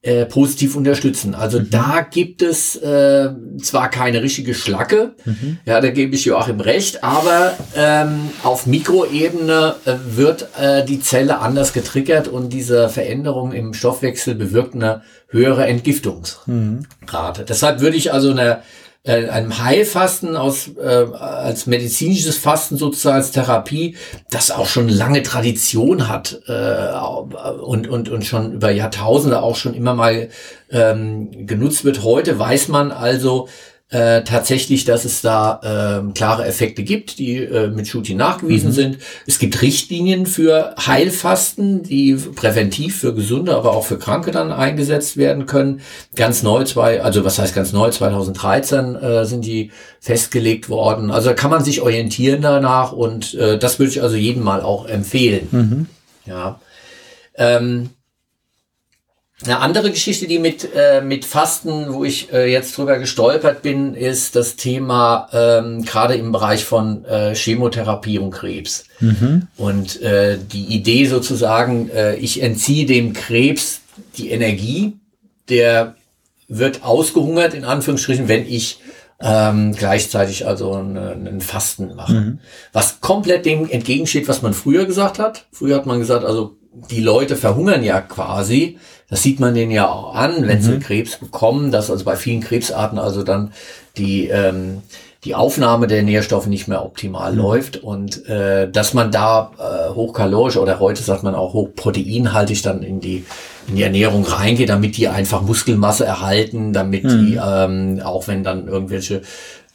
[0.05, 1.33] äh, positiv unterstützen.
[1.33, 1.69] Also mhm.
[1.71, 5.57] da gibt es äh, zwar keine richtige Schlacke, mhm.
[5.65, 11.39] ja, da gebe ich Joachim recht, aber ähm, auf Mikroebene äh, wird äh, die Zelle
[11.39, 17.41] anders getriggert und diese Veränderung im Stoffwechsel bewirkt eine höhere Entgiftungsrate.
[17.41, 17.45] Mhm.
[17.49, 18.59] Deshalb würde ich also eine
[19.05, 23.95] äh, einem Heilfasten aus, äh, als medizinisches Fasten sozusagen als Therapie,
[24.29, 29.73] das auch schon lange Tradition hat äh, und, und, und schon über Jahrtausende auch schon
[29.75, 30.29] immer mal
[30.71, 32.03] ähm, genutzt wird.
[32.03, 33.47] Heute weiß man also,
[33.91, 38.73] äh, tatsächlich, dass es da äh, klare Effekte gibt, die äh, mit Shooting nachgewiesen mhm.
[38.73, 38.97] sind.
[39.27, 45.17] Es gibt Richtlinien für Heilfasten, die präventiv für Gesunde, aber auch für Kranke dann eingesetzt
[45.17, 45.81] werden können.
[46.15, 51.11] Ganz neu, zwei, also was heißt ganz neu, 2013 äh, sind die festgelegt worden.
[51.11, 54.61] Also da kann man sich orientieren danach und äh, das würde ich also jedem mal
[54.61, 55.47] auch empfehlen.
[55.51, 55.85] Mhm.
[56.25, 56.59] Ja.
[57.37, 57.91] Ähm,
[59.43, 63.93] eine andere Geschichte, die mit, äh, mit Fasten, wo ich äh, jetzt drüber gestolpert bin,
[63.93, 68.85] ist das Thema ähm, gerade im Bereich von äh, Chemotherapie und Krebs.
[69.01, 69.47] Mhm.
[69.57, 73.81] Und äh, die Idee sozusagen, äh, ich entziehe dem Krebs
[74.17, 74.93] die Energie,
[75.49, 75.95] der
[76.47, 78.79] wird ausgehungert, in Anführungsstrichen, wenn ich
[79.19, 82.13] ähm, gleichzeitig also einen Fasten mache.
[82.13, 82.39] Mhm.
[82.71, 85.45] Was komplett dem entgegensteht, was man früher gesagt hat.
[85.51, 86.55] Früher hat man gesagt, also
[86.89, 88.77] die Leute verhungern ja quasi.
[89.09, 90.63] Das sieht man denen ja auch an, wenn mhm.
[90.63, 93.51] sie Krebs bekommen, dass also bei vielen Krebsarten also dann
[93.97, 94.81] die, ähm,
[95.25, 97.37] die Aufnahme der Nährstoffe nicht mehr optimal mhm.
[97.37, 102.81] läuft und äh, dass man da äh, hochkalorisch oder heute sagt man auch hochproteinhaltig dann
[102.81, 103.25] in die,
[103.67, 107.25] in die Ernährung reingeht, damit die einfach Muskelmasse erhalten, damit mhm.
[107.25, 109.21] die, ähm, auch wenn dann irgendwelche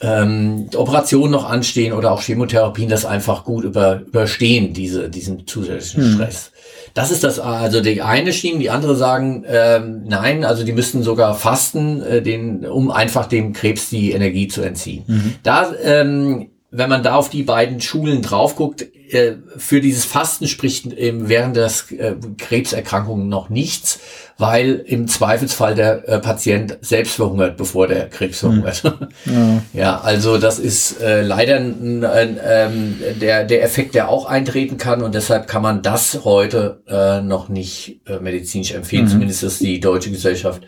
[0.01, 6.11] ähm, Operationen noch anstehen oder auch Chemotherapien, das einfach gut über, überstehen, diese, diesen zusätzlichen
[6.11, 6.15] mhm.
[6.15, 6.50] Stress.
[6.95, 11.03] Das ist das also die eine Schiene, die andere sagen, ähm, nein, also die müssten
[11.03, 15.05] sogar fasten, äh, den, um einfach dem Krebs die Energie zu entziehen.
[15.07, 15.35] Mhm.
[15.43, 20.47] Da ähm, wenn man da auf die beiden Schulen drauf guckt, äh, für dieses Fasten
[20.47, 23.99] spricht während der äh, Krebserkrankungen noch nichts,
[24.39, 28.63] weil im Zweifelsfall der äh, Patient selbst verhungert, bevor der Krebs hm.
[28.63, 28.83] verhungert.
[29.27, 34.27] Ja, ja also das ist äh, leider ein, ein, ähm, der, der Effekt, der auch
[34.27, 39.05] eintreten kann und deshalb kann man das heute äh, noch nicht äh, medizinisch empfehlen.
[39.05, 39.09] Mhm.
[39.09, 40.63] Zumindest ist die Deutsche Gesellschaft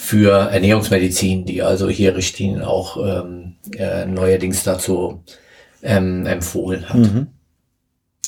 [0.00, 5.24] für Ernährungsmedizin, die also hier Richtlinien auch ähm, äh, neuerdings dazu
[5.82, 6.98] ähm, empfohlen hat.
[6.98, 7.26] Mhm.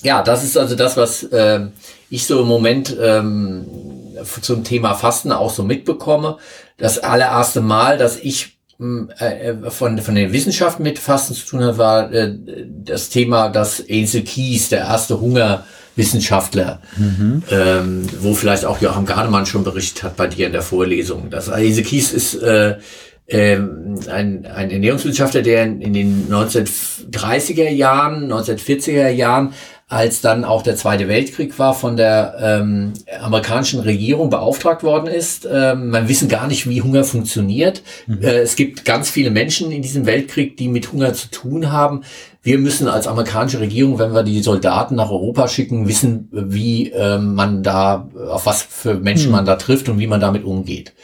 [0.02, 1.68] Ja, das ist also das, was äh,
[2.10, 3.64] ich so im Moment ähm,
[4.42, 6.38] zum Thema Fasten auch so mitbekomme.
[6.76, 11.62] Das allererste Mal, dass ich hm, äh, von, von den Wissenschaften mit Fasten zu tun
[11.62, 12.34] hat, war äh,
[12.66, 15.20] das Thema, dass Ansel Kies, der erste
[16.00, 17.42] Hungerwissenschaftler, mhm.
[17.50, 21.30] ähm, wo vielleicht auch Joachim Gardemann schon berichtet hat bei dir in der Vorlesung.
[21.30, 22.76] Das Ansel Kies ist äh,
[23.28, 29.54] ähm, ein, ein Ernährungswissenschaftler, der in, in den 1930er Jahren, 1940er Jahren
[29.90, 35.48] als dann auch der Zweite Weltkrieg war, von der ähm, amerikanischen Regierung beauftragt worden ist.
[35.50, 37.82] Ähm, man wissen gar nicht, wie Hunger funktioniert.
[38.06, 38.22] Mhm.
[38.22, 42.02] Äh, es gibt ganz viele Menschen in diesem Weltkrieg, die mit Hunger zu tun haben.
[42.42, 47.18] Wir müssen als amerikanische Regierung, wenn wir die Soldaten nach Europa schicken, wissen, wie äh,
[47.18, 49.32] man da, auf was für Menschen mhm.
[49.32, 50.94] man da trifft und wie man damit umgeht.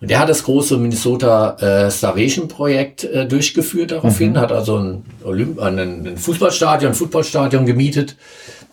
[0.00, 4.38] Und der hat das große Minnesota äh, Starvation Projekt äh, durchgeführt daraufhin, mhm.
[4.38, 8.16] hat also ein, Olymp ein, ein Fußballstadion, ein Footballstadion gemietet,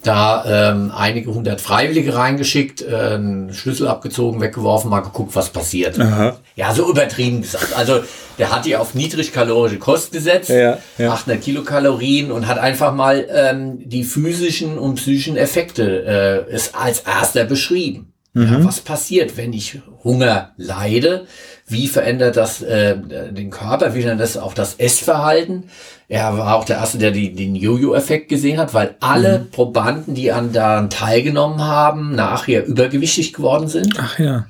[0.04, 6.00] da ähm, einige hundert Freiwillige reingeschickt, äh, einen Schlüssel abgezogen, weggeworfen, mal geguckt, was passiert.
[6.00, 6.38] Aha.
[6.56, 7.76] Ja, so übertrieben gesagt.
[7.76, 8.02] Also
[8.38, 11.14] der hat die auf niedrigkalorische Kost gesetzt, ja, ja.
[11.14, 17.00] 800 Kilokalorien und hat einfach mal ähm, die physischen und psychischen Effekte äh, ist als
[17.00, 18.14] erster beschrieben.
[18.34, 18.52] Mhm.
[18.52, 21.28] Ja, was passiert, wenn ich Hunger leide?
[21.68, 22.96] Wie verändert das äh,
[23.32, 23.96] den Körper?
[23.96, 25.66] Wie verändert das auch das Essverhalten?
[26.10, 29.52] Er war auch der Erste, der die, den Jojo-Effekt gesehen hat, weil alle mhm.
[29.52, 33.96] Probanden, die an daran teilgenommen haben, nachher übergewichtig geworden sind.
[33.98, 34.46] Ach ja.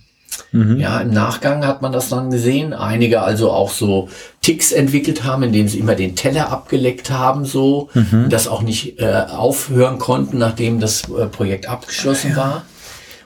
[0.51, 0.79] Mhm.
[0.79, 2.73] Ja, im Nachgang hat man das dann gesehen.
[2.73, 4.09] Einige also auch so
[4.41, 8.29] Ticks entwickelt haben, indem sie immer den Teller abgeleckt haben, so, mhm.
[8.29, 12.37] das auch nicht äh, aufhören konnten, nachdem das äh, Projekt abgeschlossen ja.
[12.37, 12.65] war.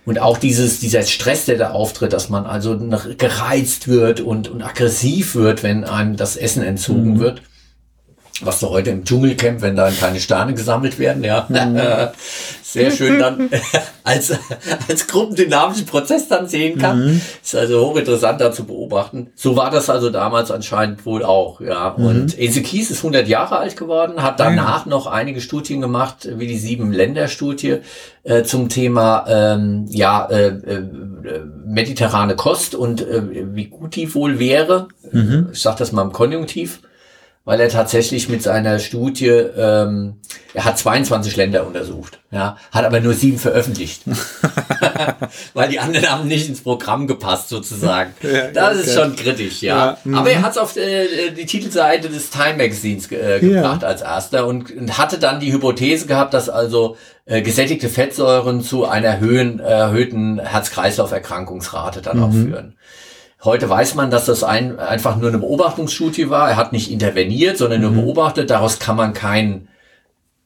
[0.08, 2.80] Und auch dieses, dieser Stress, der da auftritt, dass man also
[3.18, 7.20] gereizt wird und, und aggressiv wird, wenn einem das Essen entzogen mhm.
[7.20, 7.42] wird.
[8.42, 11.46] Was du heute im Dschungelcamp, wenn da keine Sterne gesammelt werden, ja.
[11.50, 11.78] Mhm.
[12.62, 13.50] Sehr schön dann
[14.04, 14.32] als,
[14.88, 17.14] als gruppendynamischen Prozess dann sehen kann.
[17.14, 17.22] Mhm.
[17.42, 19.32] Ist also hochinteressant da zu beobachten.
[19.36, 21.96] So war das also damals anscheinend wohl auch, ja.
[21.98, 22.06] Mhm.
[22.06, 26.48] Und Ese Kies ist 100 Jahre alt geworden, hat danach noch einige Studien gemacht, wie
[26.48, 27.78] die Sieben-Länder-Studie
[28.24, 30.84] äh, zum Thema, ähm, ja, äh, äh,
[31.66, 33.24] mediterrane Kost und äh,
[33.56, 34.90] wie gut die wohl wäre.
[35.12, 35.50] Mhm.
[35.54, 36.82] Ich sag das mal im Konjunktiv
[37.48, 40.16] weil er tatsächlich mit seiner Studie, ähm,
[40.54, 44.02] er hat 22 Länder untersucht, ja, hat aber nur sieben veröffentlicht,
[45.54, 48.14] weil die anderen haben nicht ins Programm gepasst sozusagen.
[48.22, 48.86] Ja, das okay.
[48.86, 49.98] ist schon kritisch, ja.
[50.04, 50.44] ja aber er mhm.
[50.44, 53.88] hat es auf äh, die Titelseite des Time Magazines äh, gebracht ja.
[53.88, 58.86] als erster und, und, hatte dann die Hypothese gehabt, dass also äh, gesättigte Fettsäuren zu
[58.86, 62.24] einer höhen, erhöhten Herz-Kreislauf-Erkrankungsrate dann mhm.
[62.24, 62.78] auch führen.
[63.44, 66.50] Heute weiß man, dass das ein, einfach nur eine Beobachtungsstudie war.
[66.50, 68.02] Er hat nicht interveniert, sondern nur mhm.
[68.02, 68.50] beobachtet.
[68.50, 69.68] Daraus kann man keinen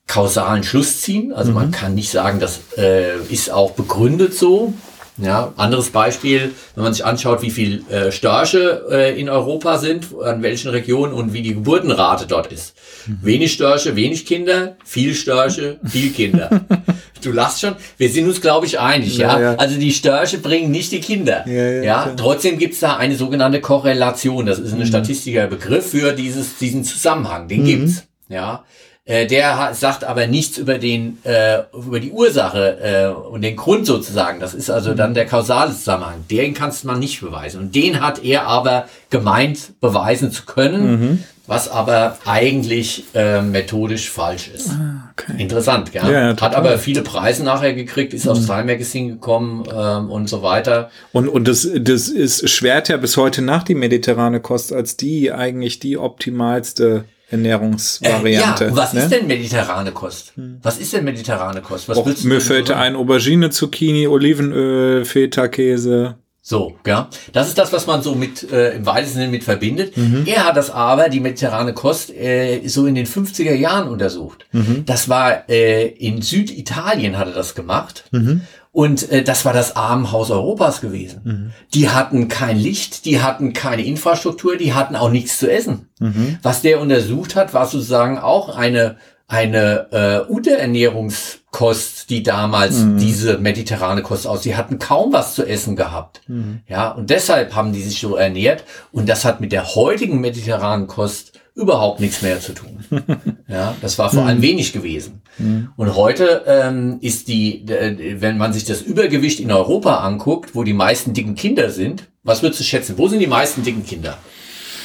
[0.08, 1.32] kausalen Schluss ziehen.
[1.32, 1.56] Also mhm.
[1.56, 4.74] man kann nicht sagen, das äh, ist auch begründet so.
[5.22, 10.08] Ja, anderes Beispiel, wenn man sich anschaut, wie viel äh, Störche äh, in Europa sind,
[10.24, 12.74] an welchen Regionen und wie die Geburtenrate dort ist.
[13.06, 13.20] Mhm.
[13.22, 16.50] Wenig Störche, wenig Kinder, viel Störche, viel Kinder.
[17.24, 17.76] du lachst schon.
[17.98, 19.42] Wir sind uns, glaube ich, einig, ja, ja?
[19.42, 19.56] ja.
[19.56, 21.48] Also die Störche bringen nicht die Kinder.
[21.48, 22.14] Ja, ja, ja?
[22.18, 24.46] Trotzdem gibt es da eine sogenannte Korrelation.
[24.48, 24.86] Das ist ein mhm.
[24.86, 27.48] statistischer Begriff für dieses, diesen Zusammenhang.
[27.48, 27.66] Den mhm.
[27.66, 28.04] gibt's.
[28.28, 28.64] Ja.
[29.04, 33.88] Äh, der sagt aber nichts über den äh, über die Ursache äh, und den Grund
[33.88, 34.40] sozusagen.
[34.40, 36.24] Das ist also dann der kausale Zusammenhang.
[36.30, 37.62] Den kannst man nicht beweisen.
[37.62, 41.24] Und den hat er aber gemeint, beweisen zu können, mhm.
[41.48, 44.70] was aber eigentlich äh, methodisch falsch ist.
[44.70, 45.34] Ah, okay.
[45.42, 46.04] Interessant, gell?
[46.04, 48.32] Ja, ja, hat aber viele Preise nachher gekriegt, ist mhm.
[48.34, 50.92] aufs Time Magazine gekommen ähm, und so weiter.
[51.12, 55.32] Und, und das, das ist schwert ja bis heute nach die mediterrane Kost als die
[55.32, 58.66] eigentlich die optimalste Ernährungsvariante.
[58.66, 59.02] Äh, ja, was ne?
[59.02, 60.34] ist denn mediterrane Kost?
[60.36, 60.60] Hm.
[60.62, 61.90] Was ist denn mediterrane Kost?
[61.90, 66.16] Was Och, mir fällt ein Aubergine, Zucchini, Olivenöl, Feta-Käse.
[66.44, 67.08] So, ja.
[67.34, 69.96] Das ist das, was man so mit äh, im weitesten Sinne mit verbindet.
[69.96, 70.24] Mhm.
[70.26, 74.48] Er hat das aber, die mediterrane Kost, äh, so in den 50er Jahren untersucht.
[74.52, 74.84] Mhm.
[74.86, 78.06] Das war äh, in Süditalien hat er das gemacht.
[78.12, 78.42] Mhm.
[78.74, 81.22] Und äh, das war das Armenhaus Europas gewesen.
[81.24, 81.52] Mhm.
[81.74, 85.90] Die hatten kein Licht, die hatten keine Infrastruktur, die hatten auch nichts zu essen.
[86.00, 86.40] Mhm.
[86.42, 88.98] Was der untersucht hat, war sozusagen auch eine
[89.32, 92.98] eine äh, Unterernährungskost, die damals mhm.
[92.98, 94.44] diese mediterrane Kost aus.
[94.44, 96.20] Sie hatten kaum was zu essen gehabt.
[96.28, 96.60] Mhm.
[96.68, 98.66] Ja, und deshalb haben die sich so ernährt.
[98.92, 102.84] Und das hat mit der heutigen mediterranen Kost überhaupt nichts mehr zu tun.
[103.48, 104.44] ja, das war vor allem mhm.
[104.44, 105.22] wenig gewesen.
[105.38, 105.70] Mhm.
[105.78, 110.74] Und heute ähm, ist die, wenn man sich das Übergewicht in Europa anguckt, wo die
[110.74, 112.98] meisten dicken Kinder sind, was würdest du schätzen?
[112.98, 114.18] Wo sind die meisten dicken Kinder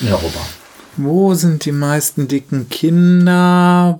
[0.00, 0.40] in Europa?
[0.96, 3.98] Wo sind die meisten dicken Kinder?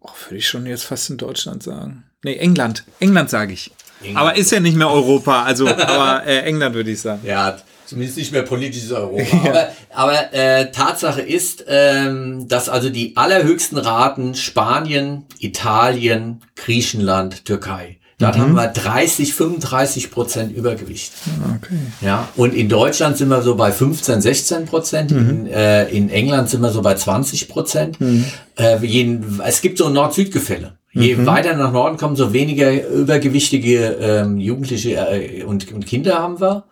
[0.00, 2.04] Oh, würde ich schon jetzt fast in Deutschland sagen.
[2.22, 2.84] Nee, England.
[3.00, 3.72] England sage ich.
[4.00, 4.18] England.
[4.18, 7.22] Aber ist ja nicht mehr Europa, also aber äh, England würde ich sagen.
[7.24, 7.56] Ja,
[7.92, 9.22] zumindest nicht mehr politisches Europa.
[9.44, 9.50] Ja.
[9.50, 17.98] Aber, aber äh, Tatsache ist, ähm, dass also die allerhöchsten Raten Spanien, Italien, Griechenland, Türkei
[18.22, 18.40] Dort mhm.
[18.40, 21.12] haben wir 30, 35 Prozent Übergewicht.
[21.56, 21.74] Okay.
[22.00, 25.10] Ja, und in Deutschland sind wir so bei 15, 16 Prozent.
[25.10, 25.28] Mhm.
[25.28, 28.00] In, äh, in England sind wir so bei 20 Prozent.
[28.00, 28.24] Mhm.
[28.56, 30.74] Äh, jeden, es gibt so ein Nord-Süd-Gefälle.
[30.92, 31.26] Je mhm.
[31.26, 36.64] weiter nach Norden kommen, so weniger übergewichtige ähm, Jugendliche äh, und, und Kinder haben wir.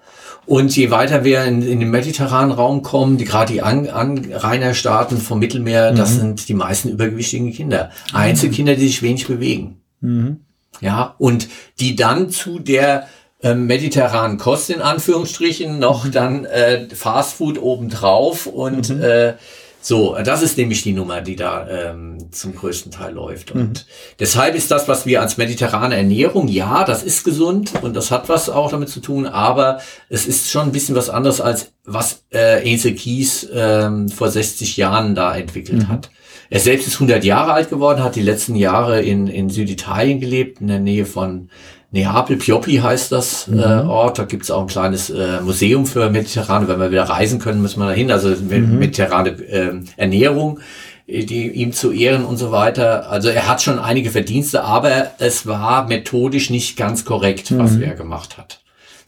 [0.51, 5.19] Und je weiter wir in, in den mediterranen Raum kommen, die gerade die An Anrainerstaaten
[5.19, 6.19] vom Mittelmeer, das mhm.
[6.19, 7.91] sind die meisten übergewichtigen Kinder.
[8.13, 9.81] Einzelkinder, die sich wenig bewegen.
[10.01, 10.41] Mhm
[10.81, 13.07] ja, und die dann zu der
[13.43, 16.13] äh, mediterranen Kost in Anführungsstrichen noch mhm.
[16.13, 19.03] dann äh, Fastfood obendrauf und mhm.
[19.03, 19.35] äh,
[19.83, 23.53] so, das ist nämlich die Nummer, die da ähm, zum größten Teil läuft.
[23.53, 23.91] Und mhm.
[24.19, 28.29] deshalb ist das, was wir als mediterrane Ernährung, ja, das ist gesund und das hat
[28.29, 32.25] was auch damit zu tun, aber es ist schon ein bisschen was anderes, als was
[32.31, 35.89] äh, Ansel Kies ähm, vor 60 Jahren da entwickelt mhm.
[35.89, 36.11] hat.
[36.51, 40.61] Er selbst ist 100 Jahre alt geworden, hat die letzten Jahre in, in Süditalien gelebt,
[40.61, 41.49] in der Nähe von
[41.93, 43.59] Neapel, Pioppi heißt das mhm.
[43.59, 44.19] äh, Ort.
[44.19, 46.69] Da gibt's auch ein kleines äh, Museum für Mediterrane.
[46.69, 48.13] Wenn wir wieder reisen können, müssen wir dahin.
[48.13, 48.79] Also mhm.
[48.79, 50.61] mediterrane äh, Ernährung,
[51.09, 53.11] die, ihm zu ehren und so weiter.
[53.11, 57.83] Also er hat schon einige Verdienste, aber es war methodisch nicht ganz korrekt, was mhm.
[57.83, 58.61] er gemacht hat.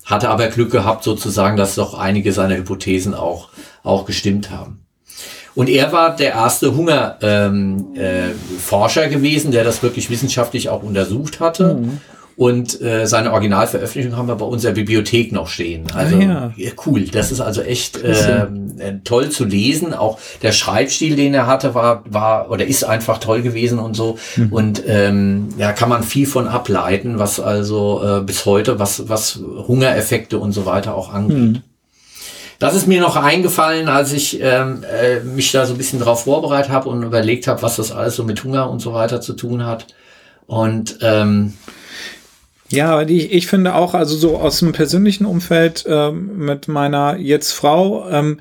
[0.05, 3.51] Hatte aber Glück gehabt sozusagen, dass doch einige seiner Hypothesen auch,
[3.85, 4.81] auch gestimmt haben.
[5.55, 7.21] Und er war der erste Hungerforscher
[7.53, 11.75] ähm, äh, gewesen, der das wirklich wissenschaftlich auch untersucht hatte.
[11.75, 12.01] Mhm.
[12.37, 15.87] Und äh, seine Originalveröffentlichung haben wir bei unserer Bibliothek noch stehen.
[15.95, 16.71] Also ah, ja.
[16.87, 17.05] cool.
[17.05, 18.47] Das ist also echt äh,
[19.05, 19.93] toll zu lesen.
[19.93, 24.19] Auch der Schreibstil, den er hatte, war war oder ist einfach toll gewesen und so.
[24.37, 24.53] Mhm.
[24.53, 29.39] Und ähm, ja, kann man viel von ableiten, was also äh, bis heute was was
[29.69, 31.37] Hungereffekte und so weiter auch angeht.
[31.37, 31.63] Mhm.
[32.59, 36.25] Das ist mir noch eingefallen, als ich ähm, äh, mich da so ein bisschen drauf
[36.25, 39.33] vorbereitet habe und überlegt habe, was das alles so mit Hunger und so weiter zu
[39.33, 39.89] tun hat.
[40.47, 41.55] Und ähm,
[42.73, 47.17] ja, aber ich, ich finde auch, also so aus dem persönlichen Umfeld ähm, mit meiner
[47.17, 48.41] jetzt Frau, ähm,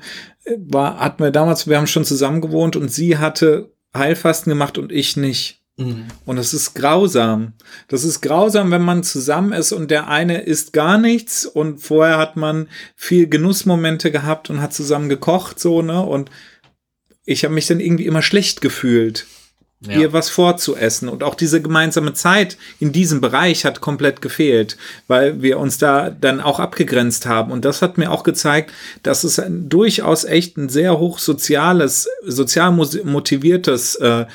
[0.56, 4.90] war, hatten wir damals, wir haben schon zusammen gewohnt und sie hatte Heilfasten gemacht und
[4.90, 5.60] ich nicht.
[5.76, 6.06] Mhm.
[6.24, 7.52] Und es ist grausam.
[7.88, 12.18] Das ist grausam, wenn man zusammen ist und der eine isst gar nichts und vorher
[12.18, 16.02] hat man viel Genussmomente gehabt und hat zusammen gekocht, so, ne?
[16.02, 16.30] Und
[17.24, 19.26] ich habe mich dann irgendwie immer schlecht gefühlt,
[19.86, 19.98] ja.
[19.98, 21.08] ihr was vorzuessen.
[21.08, 24.76] Und auch diese gemeinsame Zeit in diesem Bereich hat komplett gefehlt,
[25.08, 27.52] weil wir uns da dann auch abgegrenzt haben.
[27.52, 32.72] Und das hat mir auch gezeigt, dass es durchaus echt ein sehr hoch soziales, sozial
[32.72, 34.26] motiviertes äh,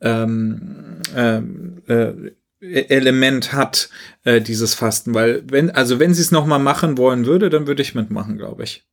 [0.00, 2.12] ähm, ähm, äh,
[2.60, 3.88] Element hat,
[4.24, 5.14] äh, dieses Fasten.
[5.14, 8.62] Weil, wenn, also wenn sie es nochmal machen wollen würde, dann würde ich mitmachen, glaube
[8.62, 8.84] ich.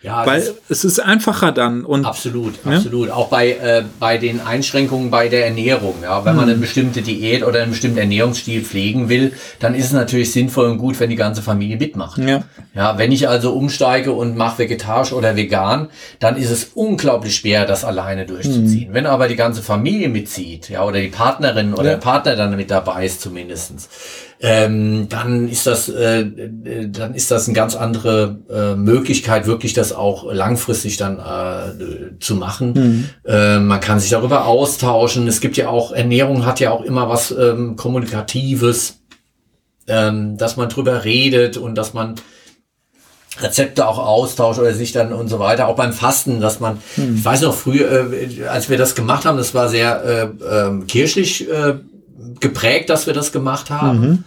[0.00, 1.84] Ja, Weil es ist einfacher dann.
[1.84, 2.76] Und, absolut, ja?
[2.76, 3.10] absolut.
[3.10, 5.96] Auch bei, äh, bei den Einschränkungen bei der Ernährung.
[6.02, 6.52] Ja, wenn man mhm.
[6.52, 10.78] eine bestimmte Diät oder einen bestimmten Ernährungsstil pflegen will, dann ist es natürlich sinnvoll und
[10.78, 12.18] gut, wenn die ganze Familie mitmacht.
[12.18, 12.44] Ja,
[12.76, 15.88] ja wenn ich also umsteige und mache vegetarisch oder vegan,
[16.20, 18.90] dann ist es unglaublich schwer, das alleine durchzuziehen.
[18.90, 18.94] Mhm.
[18.94, 21.90] Wenn aber die ganze Familie mitzieht, ja, oder die Partnerin oder ja.
[21.90, 23.88] der Partner dann mit dabei ist zumindestens
[24.40, 29.72] ähm, dann ist das, äh, äh, dann ist das eine ganz andere äh, Möglichkeit, wirklich
[29.72, 32.72] das auch langfristig dann äh, zu machen.
[32.72, 33.10] Mhm.
[33.24, 35.26] Äh, man kann sich darüber austauschen.
[35.26, 39.00] Es gibt ja auch, Ernährung hat ja auch immer was ähm, Kommunikatives,
[39.88, 42.14] ähm, dass man drüber redet und dass man
[43.40, 45.66] Rezepte auch austauscht oder sich dann und so weiter.
[45.66, 47.16] Auch beim Fasten, dass man, hm.
[47.16, 50.84] ich weiß noch früher, äh, als wir das gemacht haben, das war sehr äh, äh,
[50.86, 51.74] kirchlich äh,
[52.40, 54.00] geprägt, dass wir das gemacht haben.
[54.00, 54.24] Mhm.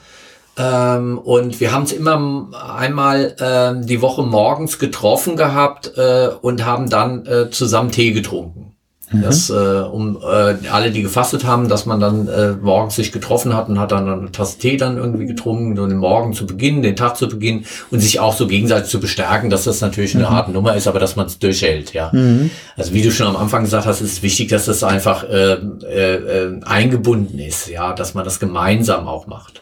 [0.58, 6.66] Ähm, und wir haben es immer einmal ähm, die Woche morgens getroffen gehabt äh, und
[6.66, 8.71] haben dann äh, zusammen Tee getrunken.
[9.12, 9.22] Mhm.
[9.24, 13.56] Dass, äh, um äh, alle, die gefastet haben, dass man dann äh, morgens sich getroffen
[13.56, 16.82] hat und hat dann eine Tasse Tee dann irgendwie getrunken, so den Morgen zu beginnen,
[16.82, 20.26] den Tag zu beginnen und sich auch so gegenseitig zu bestärken, dass das natürlich eine
[20.26, 20.30] mhm.
[20.30, 22.10] harte Nummer ist, aber dass man es durchhält, ja.
[22.14, 22.52] Mhm.
[22.78, 25.54] Also wie du schon am Anfang gesagt hast, ist es wichtig, dass das einfach äh,
[25.54, 29.62] äh, äh, eingebunden ist, ja, dass man das gemeinsam auch macht.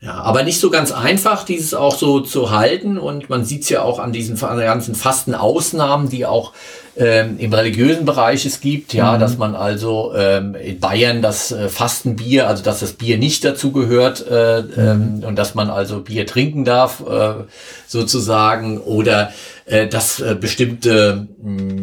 [0.00, 2.98] Ja, aber nicht so ganz einfach, dieses auch so zu halten.
[2.98, 6.52] Und man sieht es ja auch an diesen ganzen fasten Ausnahmen, die auch
[6.98, 9.20] ähm, im religiösen Bereich es gibt, ja, mhm.
[9.20, 13.70] dass man also ähm, in Bayern das äh, Fastenbier, also dass das Bier nicht dazu
[13.72, 15.24] gehört äh, ähm, mhm.
[15.24, 17.44] und dass man also Bier trinken darf, äh,
[17.86, 19.32] sozusagen, oder
[19.66, 21.26] äh, dass äh, bestimmte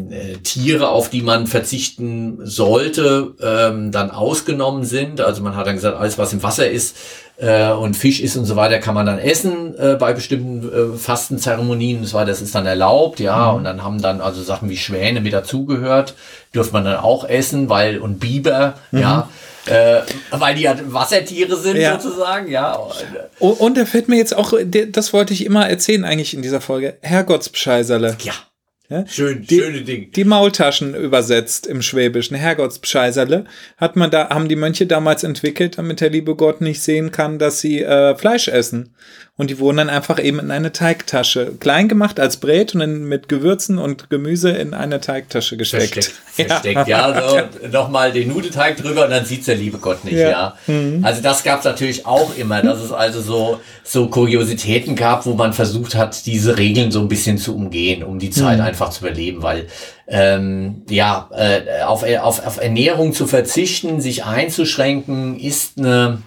[0.10, 5.22] äh, Tiere, auf die man verzichten sollte, ähm, dann ausgenommen sind.
[5.22, 6.96] Also man hat dann gesagt, alles was im Wasser ist,
[7.44, 10.98] äh, und Fisch ist und so weiter, kann man dann essen äh, bei bestimmten äh,
[10.98, 12.28] Fastenzeremonien und so weiter.
[12.28, 13.52] Das ist dann erlaubt, ja.
[13.52, 13.58] Mhm.
[13.58, 16.16] Und dann haben dann also Sachen wie Schwäne mit dazugehört,
[16.56, 19.00] dürfte man dann auch essen, weil und Biber, mhm.
[19.00, 19.30] ja.
[19.66, 20.02] Äh,
[20.32, 22.00] weil die ja Wassertiere sind ja.
[22.00, 22.78] sozusagen, ja.
[23.40, 26.98] Und da fällt mir jetzt auch, das wollte ich immer erzählen eigentlich in dieser Folge,
[27.02, 28.18] Herrgottsbescheißerle.
[28.24, 28.34] Ja.
[28.94, 29.08] Ja?
[29.08, 30.12] Schön, die, schöne Ding.
[30.12, 32.38] Die Maultaschen übersetzt im Schwäbischen.
[32.38, 33.46] Herrgottspscheiserle
[33.78, 37.40] hat man da, haben die Mönche damals entwickelt, damit der liebe Gott nicht sehen kann,
[37.40, 38.94] dass sie äh, Fleisch essen.
[39.36, 43.06] Und die wurden dann einfach eben in eine Teigtasche klein gemacht als Brät und dann
[43.06, 45.96] mit Gewürzen und Gemüse in eine Teigtasche gesteckt.
[45.96, 46.88] Versteckt, versteckt.
[46.88, 47.10] ja.
[47.10, 50.30] ja so nochmal den Nudelteig drüber und dann sieht's der liebe Gott nicht, ja.
[50.30, 50.58] ja.
[50.68, 51.04] Mhm.
[51.04, 55.52] Also das gab's natürlich auch immer, dass es also so, so Kuriositäten gab, wo man
[55.54, 58.66] versucht hat, diese Regeln so ein bisschen zu umgehen, um die Zeit mhm.
[58.66, 59.66] einfach zu überleben, weil
[60.08, 66.20] ähm, ja, äh, auf, auf, auf Ernährung zu verzichten, sich einzuschränken, ist eine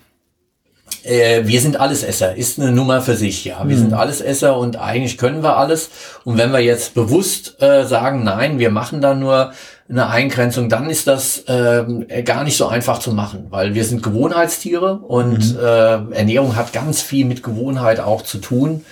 [1.07, 3.67] äh, wir sind Allesesser, ist eine Nummer für sich, ja.
[3.67, 3.81] Wir mhm.
[3.81, 5.91] sind Allesesser und eigentlich können wir alles.
[6.25, 9.53] Und wenn wir jetzt bewusst äh, sagen, nein, wir machen da nur
[9.89, 14.03] eine Eingrenzung, dann ist das äh, gar nicht so einfach zu machen, weil wir sind
[14.03, 15.61] Gewohnheitstiere und mhm.
[15.61, 18.85] äh, Ernährung hat ganz viel mit Gewohnheit auch zu tun.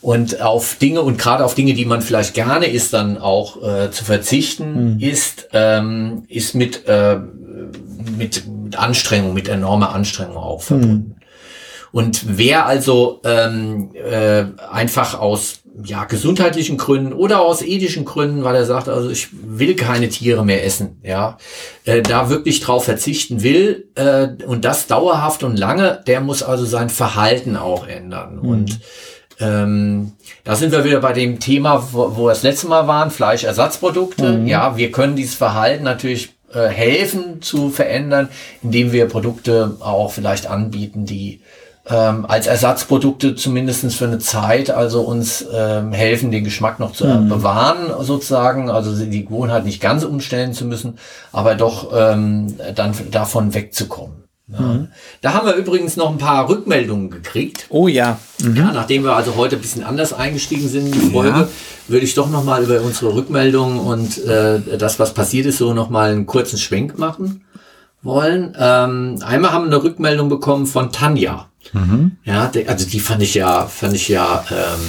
[0.00, 3.92] Und auf Dinge und gerade auf Dinge, die man vielleicht gerne isst, dann auch äh,
[3.92, 5.00] zu verzichten, mhm.
[5.00, 7.18] ist, ähm, ist mit, äh,
[8.18, 11.14] mit, mit Anstrengung, mit enormer Anstrengung auch verbunden.
[11.92, 18.54] Und wer also ähm, äh, einfach aus ja, gesundheitlichen Gründen oder aus ethischen Gründen, weil
[18.54, 21.38] er sagt, also ich will keine Tiere mehr essen, ja,
[21.84, 26.64] äh, da wirklich drauf verzichten will äh, und das dauerhaft und lange, der muss also
[26.64, 28.36] sein Verhalten auch ändern.
[28.36, 28.48] Mhm.
[28.48, 28.80] Und
[29.40, 30.12] ähm,
[30.44, 34.32] da sind wir wieder bei dem Thema, wo, wo wir das letzte Mal waren, Fleischersatzprodukte.
[34.38, 34.46] Mhm.
[34.46, 38.28] Ja, wir können dieses Verhalten natürlich äh, helfen zu verändern,
[38.62, 41.40] indem wir Produkte auch vielleicht anbieten, die
[41.92, 47.06] ähm, als Ersatzprodukte zumindestens für eine Zeit, also uns ähm, helfen, den Geschmack noch zu
[47.06, 47.28] mhm.
[47.28, 50.98] bewahren sozusagen, also die Gewohnheit nicht ganz umstellen zu müssen,
[51.32, 54.22] aber doch ähm, dann davon wegzukommen.
[54.48, 54.60] Ja.
[54.60, 54.88] Mhm.
[55.20, 57.66] Da haben wir übrigens noch ein paar Rückmeldungen gekriegt.
[57.68, 58.18] Oh ja.
[58.42, 58.56] Mhm.
[58.56, 61.48] Ja, nachdem wir also heute ein bisschen anders eingestiegen sind in die Folge, ja.
[61.88, 65.74] würde ich doch noch mal über unsere Rückmeldungen und äh, das, was passiert ist, so
[65.74, 67.44] noch mal einen kurzen Schwenk machen
[68.02, 68.56] wollen.
[68.58, 71.48] Ähm, einmal haben wir eine Rückmeldung bekommen von Tanja.
[71.72, 72.12] Mhm.
[72.24, 74.80] Ja, also die fand ich ja, fand ich ja ähm,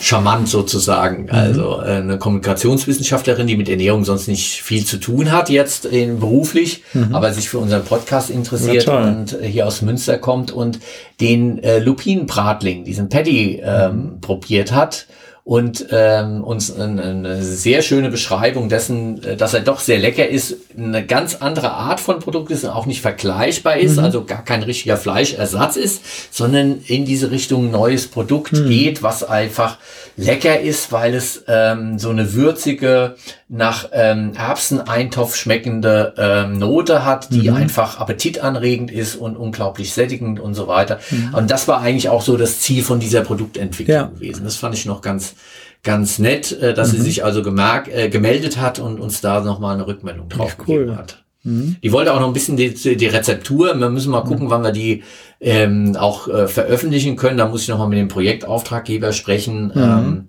[0.00, 1.24] charmant sozusagen.
[1.24, 1.30] Mhm.
[1.30, 6.20] Also äh, eine Kommunikationswissenschaftlerin, die mit Ernährung sonst nicht viel zu tun hat jetzt in,
[6.20, 7.14] beruflich, mhm.
[7.14, 10.78] aber sich für unseren Podcast interessiert ja, und hier aus Münster kommt und
[11.20, 14.20] den äh, Lupinenbratling, diesen Patty ähm, mhm.
[14.20, 15.06] probiert hat
[15.48, 20.28] und ähm, uns eine, eine sehr schöne Beschreibung dessen, äh, dass er doch sehr lecker
[20.28, 24.04] ist, eine ganz andere Art von Produkt ist und auch nicht vergleichbar ist, mhm.
[24.04, 26.02] also gar kein richtiger Fleischersatz ist,
[26.34, 28.68] sondern in diese Richtung neues Produkt mhm.
[28.68, 29.78] geht, was einfach
[30.18, 33.16] lecker ist, weil es ähm, so eine würzige,
[33.48, 37.56] nach ähm, Erbseneintopf schmeckende ähm, Note hat, die mhm.
[37.56, 40.98] einfach appetitanregend ist und unglaublich sättigend und so weiter.
[41.10, 41.34] Mhm.
[41.34, 44.04] Und das war eigentlich auch so das Ziel von dieser Produktentwicklung ja.
[44.04, 44.44] gewesen.
[44.44, 45.34] Das fand ich noch ganz
[45.82, 46.96] ganz nett, äh, dass mhm.
[46.96, 50.78] sie sich also gemerkt, äh, gemeldet hat und uns da nochmal eine Rückmeldung drauf cool.
[50.80, 51.24] gegeben hat.
[51.44, 51.76] Mhm.
[51.82, 53.78] Die wollte auch noch ein bisschen die, die Rezeptur.
[53.78, 54.50] Wir müssen mal gucken, mhm.
[54.50, 55.02] wann wir die
[55.40, 57.38] ähm, auch äh, veröffentlichen können.
[57.38, 59.66] Da muss ich nochmal mit dem Projektauftraggeber sprechen.
[59.66, 59.72] Mhm.
[59.76, 60.28] Ähm,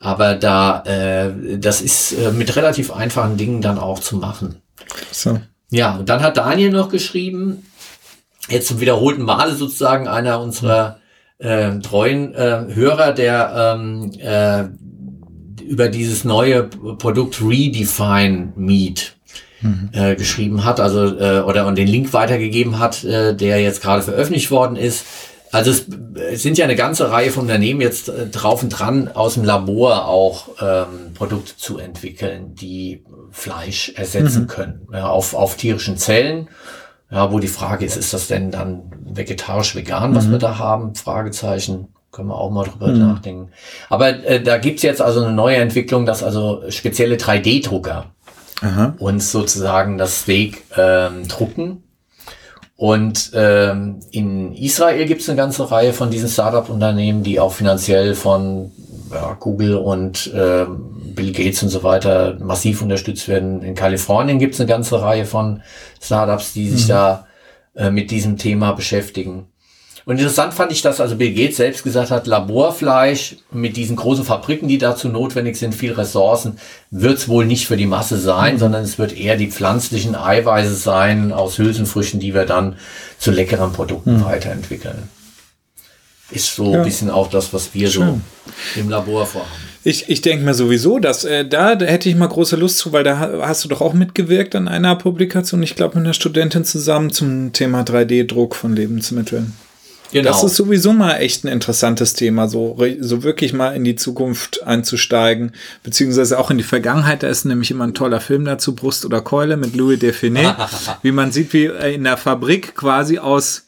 [0.00, 4.56] aber da, äh, das ist äh, mit relativ einfachen Dingen dann auch zu machen.
[5.10, 5.40] So.
[5.70, 7.66] Ja, und dann hat Daniel noch geschrieben,
[8.48, 10.98] jetzt zum wiederholten Male sozusagen einer unserer
[11.38, 14.64] äh, treuen äh, Hörer, der ähm, äh,
[15.68, 19.16] über dieses neue Produkt Redefine Meat
[19.60, 19.90] mhm.
[19.92, 24.02] äh, geschrieben hat, also äh, oder und den Link weitergegeben hat, äh, der jetzt gerade
[24.02, 25.04] veröffentlicht worden ist.
[25.50, 29.34] Also es sind ja eine ganze Reihe von Unternehmen jetzt äh, drauf und dran, aus
[29.34, 34.48] dem Labor auch ähm, Produkte zu entwickeln, die Fleisch ersetzen mhm.
[34.48, 36.48] können, ja, auf, auf tierischen Zellen.
[37.10, 40.32] Ja, wo die Frage ist, ist das denn dann vegetarisch-vegan, was mhm.
[40.32, 40.94] wir da haben?
[40.94, 41.88] Fragezeichen.
[42.10, 42.98] Können wir auch mal drüber mhm.
[42.98, 43.50] nachdenken.
[43.90, 48.06] Aber äh, da gibt's jetzt also eine neue Entwicklung, dass also spezielle 3D-Drucker
[48.98, 51.84] uns sozusagen das Steak ähm, drucken
[52.78, 58.14] und ähm, in Israel gibt es eine ganze Reihe von diesen Startup-Unternehmen, die auch finanziell
[58.14, 58.70] von
[59.12, 60.64] ja, Google und äh,
[61.12, 63.62] Bill Gates und so weiter massiv unterstützt werden.
[63.64, 65.60] In Kalifornien gibt es eine ganze Reihe von
[66.00, 66.90] Startups, die sich mhm.
[66.90, 67.26] da
[67.74, 69.46] äh, mit diesem Thema beschäftigen.
[70.08, 74.24] Und interessant fand ich, dass also Bill Gates selbst gesagt hat, Laborfleisch mit diesen großen
[74.24, 76.58] Fabriken, die dazu notwendig sind, viel Ressourcen,
[76.90, 78.58] wird es wohl nicht für die Masse sein, mhm.
[78.58, 82.76] sondern es wird eher die pflanzlichen Eiweiße sein aus Hülsenfrüchten, die wir dann
[83.18, 84.24] zu leckeren Produkten mhm.
[84.24, 85.10] weiterentwickeln.
[86.30, 86.78] Ist so ja.
[86.78, 88.22] ein bisschen auch das, was wir Schön.
[88.74, 89.50] so im Labor vorhaben.
[89.84, 92.94] Ich, ich denke mir sowieso, dass äh, da, da hätte ich mal große Lust zu,
[92.94, 96.64] weil da hast du doch auch mitgewirkt an einer Publikation, ich glaube mit einer Studentin
[96.64, 99.52] zusammen zum Thema 3D-Druck von Lebensmitteln.
[100.12, 100.30] Genau.
[100.30, 104.66] Das ist sowieso mal echt ein interessantes Thema, so, so wirklich mal in die Zukunft
[104.66, 105.52] einzusteigen,
[105.82, 107.22] beziehungsweise auch in die Vergangenheit.
[107.22, 110.56] Da ist nämlich immer ein toller Film dazu, Brust oder Keule mit Louis Define,
[111.02, 113.66] wie man sieht, wie in der Fabrik quasi aus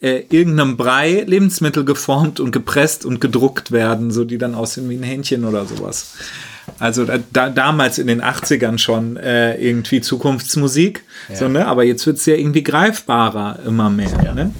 [0.00, 4.96] äh, irgendeinem Brei Lebensmittel geformt und gepresst und gedruckt werden, so die dann aussehen wie
[4.96, 6.14] ein Hähnchen oder sowas.
[6.78, 11.36] Also da, da, damals in den 80ern schon äh, irgendwie Zukunftsmusik, ja.
[11.36, 11.66] so, ne?
[11.66, 14.20] aber jetzt wird es ja irgendwie greifbarer immer mehr.
[14.24, 14.34] Ja.
[14.34, 14.52] Ne?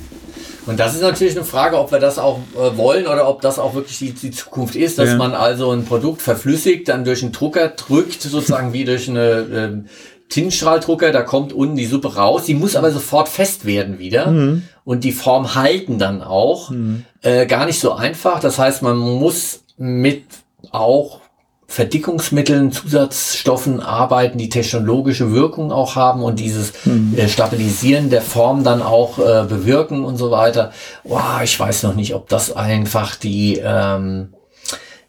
[0.66, 3.58] Und das ist natürlich eine Frage, ob wir das auch äh, wollen oder ob das
[3.58, 5.16] auch wirklich die, die Zukunft ist, dass ja.
[5.16, 9.88] man also ein Produkt verflüssigt, dann durch einen Drucker drückt, sozusagen wie durch eine äh,
[10.28, 14.62] Tintenstrahldrucker, da kommt unten die Suppe raus, die muss aber sofort fest werden wieder mhm.
[14.84, 16.70] und die Form halten dann auch.
[16.70, 17.04] Mhm.
[17.22, 18.40] Äh, gar nicht so einfach.
[18.40, 20.24] Das heißt, man muss mit
[20.72, 21.20] auch
[21.68, 27.14] Verdickungsmitteln, Zusatzstoffen arbeiten, die technologische Wirkung auch haben und dieses mhm.
[27.16, 30.72] äh, Stabilisieren der Form dann auch äh, bewirken und so weiter.
[31.02, 34.28] Wow, ich weiß noch nicht, ob das einfach die ähm,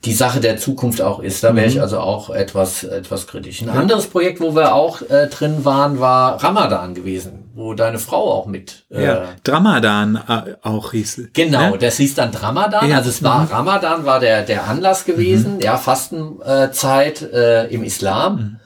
[0.06, 1.44] die Sache der Zukunft auch ist.
[1.44, 1.82] Da wäre ich mhm.
[1.82, 3.62] also auch etwas, etwas kritisch.
[3.62, 8.32] Ein anderes Projekt, wo wir auch äh, drin waren, war Ramadan gewesen, wo deine Frau
[8.32, 8.86] auch mit.
[8.92, 11.30] Äh, ja, Dramadan äh, auch hieß.
[11.34, 11.78] Genau, ne?
[11.80, 12.88] das hieß dann Dramadan.
[12.88, 12.98] Ja.
[12.98, 13.48] Also es war mhm.
[13.48, 15.62] Ramadan war der, der Anlass gewesen, mhm.
[15.62, 18.36] ja, Fastenzeit äh, im Islam.
[18.36, 18.60] Mhm.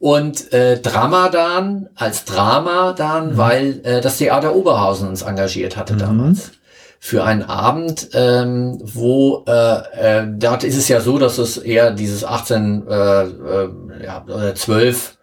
[0.00, 3.36] Und äh, Dramadan als Drama dann, mhm.
[3.36, 5.98] weil äh, das Theater Oberhausen uns engagiert hatte mhm.
[5.98, 6.52] damals
[7.00, 11.92] für einen Abend, ähm, wo äh, äh, dort ist es ja so, dass es eher
[11.92, 13.70] dieses 18, äh, äh,
[14.04, 15.17] ja, oder 12,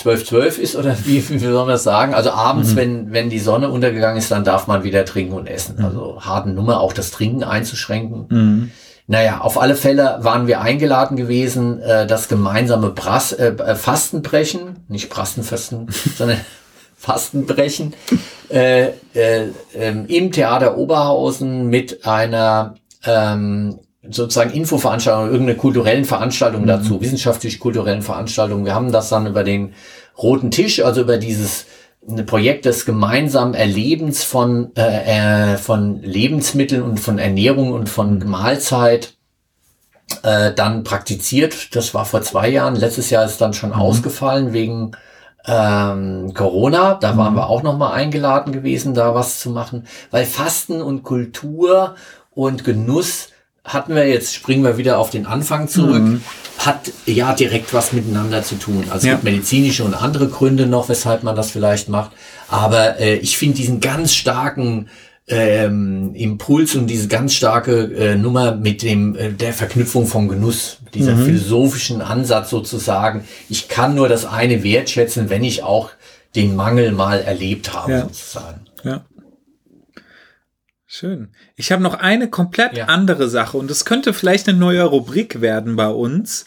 [0.00, 2.14] 12, 12 ist oder wie, wie soll man das sagen?
[2.14, 2.76] Also abends, mhm.
[2.76, 5.76] wenn, wenn die Sonne untergegangen ist, dann darf man wieder trinken und essen.
[5.78, 5.84] Mhm.
[5.84, 8.26] Also harten Nummer, auch das Trinken einzuschränken.
[8.30, 8.70] Mhm.
[9.06, 14.84] Naja, auf alle Fälle waren wir eingeladen gewesen, äh, das gemeinsame Brass, äh, äh Fastenbrechen,
[14.88, 16.40] nicht Brastenfasten, sondern
[16.96, 17.92] Fastenbrechen
[18.48, 23.80] äh, äh, äh, im Theater Oberhausen mit einer ähm,
[24.10, 26.68] sozusagen Infoveranstaltung, irgendeine kulturellen Veranstaltung mhm.
[26.68, 28.64] dazu, wissenschaftlich-kulturellen Veranstaltung.
[28.64, 29.74] Wir haben das dann über den
[30.18, 31.66] roten Tisch, also über dieses
[32.26, 39.14] Projekt des gemeinsamen Erlebens von, äh, äh, von Lebensmitteln und von Ernährung und von Mahlzeit
[40.22, 41.74] äh, dann praktiziert.
[41.76, 42.74] Das war vor zwei Jahren.
[42.74, 43.76] Letztes Jahr ist dann schon mhm.
[43.76, 44.92] ausgefallen wegen
[45.46, 47.38] ähm, Corona, da waren mhm.
[47.38, 51.94] wir auch noch mal eingeladen gewesen, da was zu machen, weil Fasten und Kultur
[52.30, 53.28] und Genuss
[53.64, 56.22] hatten wir jetzt, springen wir wieder auf den Anfang zurück, mhm.
[56.58, 58.84] hat ja direkt was miteinander zu tun.
[58.90, 59.14] Also ja.
[59.14, 62.12] es gibt medizinische und andere Gründe noch, weshalb man das vielleicht macht.
[62.48, 64.88] Aber äh, ich finde diesen ganz starken
[65.28, 70.78] ähm, Impuls und diese ganz starke äh, Nummer mit dem äh, der Verknüpfung von Genuss,
[70.92, 71.26] dieser mhm.
[71.26, 73.24] philosophischen Ansatz sozusagen.
[73.48, 75.90] Ich kann nur das eine wertschätzen, wenn ich auch
[76.34, 78.00] den Mangel mal erlebt habe ja.
[78.02, 78.62] sozusagen.
[78.82, 79.04] Ja.
[81.00, 81.28] Schön.
[81.56, 82.84] Ich habe noch eine komplett ja.
[82.84, 86.44] andere Sache und es könnte vielleicht eine neue Rubrik werden bei uns.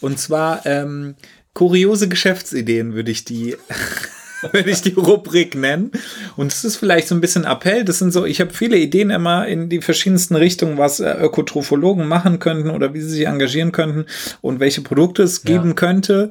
[0.00, 1.16] Und zwar ähm,
[1.52, 3.58] kuriose Geschäftsideen würde ich die
[4.52, 5.90] würde ich die Rubrik nennen.
[6.38, 7.84] Und es ist vielleicht so ein bisschen Appell.
[7.84, 12.08] Das sind so, ich habe viele Ideen immer in die verschiedensten Richtungen, was äh, Ökotrophologen
[12.08, 14.06] machen könnten oder wie sie sich engagieren könnten
[14.40, 15.74] und welche Produkte es geben ja.
[15.74, 16.30] könnte,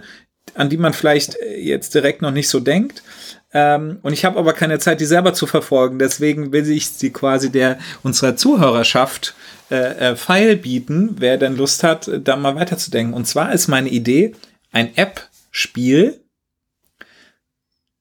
[0.56, 3.04] an die man vielleicht äh, jetzt direkt noch nicht so denkt.
[3.52, 6.00] Ähm, und ich habe aber keine Zeit, die selber zu verfolgen.
[6.00, 9.36] Deswegen will ich sie quasi der unserer Zuhörerschaft
[9.72, 13.14] äh, äh, Pfeil bieten, wer denn Lust hat, da mal weiterzudenken.
[13.14, 14.36] Und zwar ist meine Idee
[14.72, 16.22] ein App-Spiel,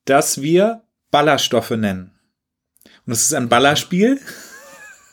[0.05, 2.13] das wir Ballerstoffe nennen.
[3.07, 4.21] Und es ist ein Ballerspiel.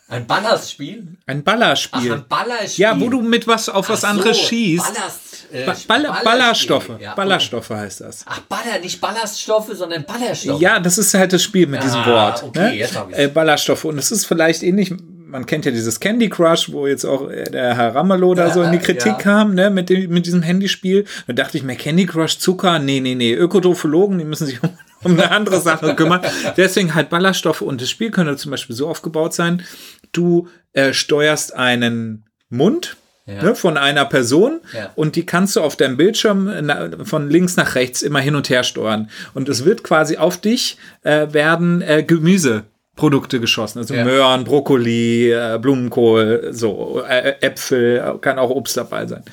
[0.07, 1.07] Ein Ballerspiel?
[1.25, 2.11] Ein Ballerspiel.
[2.11, 2.83] Ach, ein Ballerspiel.
[2.83, 4.93] Ja, wo du mit was auf was so, anderes schießt.
[4.93, 6.91] Ballast, äh, ba Ball Ballerstoffe.
[6.99, 8.23] Ja, Ballerstoffe heißt das.
[8.27, 10.61] Ach, Baller, nicht Ballaststoffe, sondern Ballerstoffe.
[10.61, 12.43] Ja, das ist halt das Spiel mit ah, diesem Wort.
[12.43, 12.75] Okay, ne?
[12.75, 13.17] jetzt hab ich's.
[13.17, 13.85] Äh, Ballerstoffe.
[13.85, 14.93] Und es ist vielleicht ähnlich
[15.35, 18.61] man kennt ja dieses Candy Crush, wo jetzt auch der Herr Ramelow da ja, so
[18.63, 19.13] in die Kritik ja.
[19.15, 21.03] kam, ne, mit, dem, mit diesem Handyspiel.
[21.27, 24.69] Da dachte ich mir, Candy Crush, Zucker, nee, nee, nee, Ökotrophologen, die müssen sich um,
[25.03, 26.21] um eine andere Sache kümmern.
[26.55, 29.63] Deswegen halt Ballaststoffe und das Spiel könnte zum Beispiel so aufgebaut sein,
[30.17, 32.97] du äh, steuerst einen Mund,
[33.27, 33.41] ja.
[33.41, 34.91] Ne, von einer Person ja.
[34.93, 38.51] und die kannst du auf deinem Bildschirm na, von links nach rechts immer hin und
[38.51, 39.09] her steuern.
[39.33, 43.79] Und es wird quasi auf dich äh, werden äh, Gemüse Produkte geschossen.
[43.79, 44.03] Also ja.
[44.03, 49.23] Möhren, Brokkoli, äh, Blumenkohl, so äh, Äpfel, kann auch Obst dabei sein.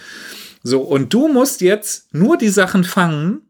[0.63, 3.43] So, und du musst jetzt nur die Sachen fangen,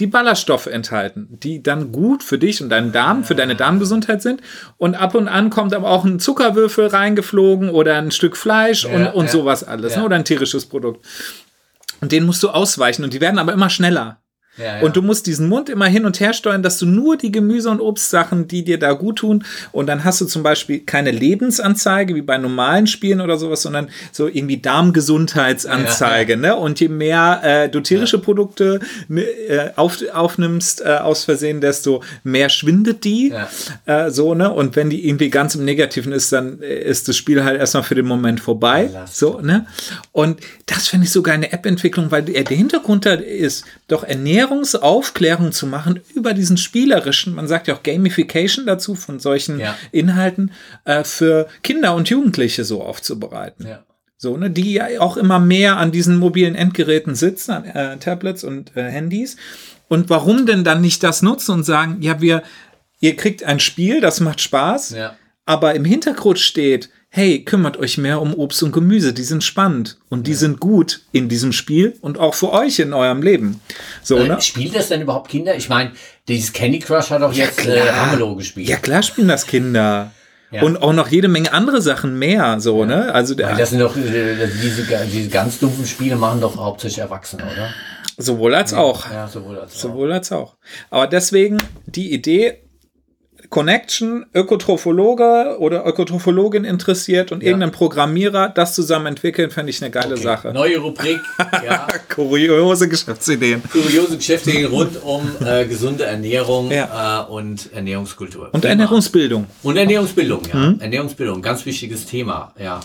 [0.00, 4.40] die Ballaststoffe enthalten, die dann gut für dich und deinen Darm, für deine Darmgesundheit sind.
[4.78, 8.90] Und ab und an kommt aber auch ein Zuckerwürfel reingeflogen oder ein Stück Fleisch ja,
[8.90, 10.04] und, und ja, sowas alles, ne?
[10.04, 11.06] oder ein tierisches Produkt.
[12.00, 14.19] Und den musst du ausweichen und die werden aber immer schneller.
[14.62, 17.32] Ja, Und du musst diesen Mund immer hin und her steuern, dass du nur die
[17.32, 21.10] Gemüse- und Obstsachen, die dir da gut tun, und dann hast du zum Beispiel keine
[21.10, 26.36] Lebensanzeige wie bei normalen Spielen oder sowas, sondern so irgendwie Darmgesundheitsanzeige.
[26.36, 26.56] Ne?
[26.56, 28.80] Und je mehr äh, du tierische Produkte
[29.10, 33.30] äh, auf, aufnimmst äh, aus Versehen, desto mehr schwindet die.
[33.86, 34.50] Äh, so, ne?
[34.50, 37.82] Und wenn die irgendwie ganz im Negativen ist, dann äh, ist das Spiel halt erstmal
[37.82, 38.90] für den Moment vorbei.
[39.10, 39.66] so, ne?
[40.12, 45.52] Und das finde ich sogar eine App-Entwicklung, weil der Hintergrund da ist doch Ernährung Ernährungsaufklärung
[45.52, 49.76] zu machen über diesen spielerischen, man sagt ja auch Gamification dazu von solchen ja.
[49.92, 50.52] Inhalten,
[50.84, 53.66] äh, für Kinder und Jugendliche so aufzubereiten.
[53.66, 53.84] Ja.
[54.16, 58.44] So, ne, die ja auch immer mehr an diesen mobilen Endgeräten sitzen, an äh, Tablets
[58.44, 59.36] und äh, Handys.
[59.88, 62.42] Und warum denn dann nicht das nutzen und sagen, ja, wir,
[63.00, 65.16] ihr kriegt ein Spiel, das macht Spaß, ja.
[65.46, 69.98] aber im Hintergrund steht, hey, kümmert euch mehr um Obst und Gemüse, die sind spannend
[70.08, 70.38] und die ja.
[70.38, 73.60] sind gut in diesem Spiel und auch für euch in eurem Leben.
[74.02, 74.40] So, äh, ne?
[74.40, 75.56] Spielt das denn überhaupt Kinder?
[75.56, 75.90] Ich meine,
[76.28, 78.68] dieses Candy Crush hat auch ja, jetzt äh, Ramelow gespielt.
[78.68, 80.12] Ja, klar spielen das Kinder.
[80.52, 80.62] Ja.
[80.62, 83.14] Und auch noch jede Menge andere Sachen mehr, so, ne?
[83.14, 87.44] Also der, das sind doch, äh, diese, diese ganz dumpfen Spiele machen doch hauptsächlich Erwachsene,
[87.44, 87.70] oder?
[88.16, 89.10] Sowohl als auch.
[89.10, 89.78] Ja, sowohl als auch.
[89.78, 90.56] Sowohl als auch.
[90.90, 92.58] Aber deswegen die Idee,
[93.50, 97.48] Connection, Ökotrophologe oder Ökotrophologin interessiert und ja.
[97.48, 100.22] irgendein Programmierer das zusammen entwickeln, fände ich eine geile okay.
[100.22, 100.52] Sache.
[100.52, 101.20] Neue Rubrik.
[101.64, 101.88] Ja.
[102.08, 103.62] Kuriose Geschäftsideen.
[103.70, 107.26] Kuriose Geschäftsideen rund um äh, gesunde Ernährung ja.
[107.26, 108.50] äh, und Ernährungskultur.
[108.52, 108.70] Und Thema.
[108.70, 109.46] Ernährungsbildung.
[109.62, 110.58] Und Ernährungsbildung, ja.
[110.58, 110.80] Mhm.
[110.80, 112.80] Ernährungsbildung, ganz wichtiges Thema, ja.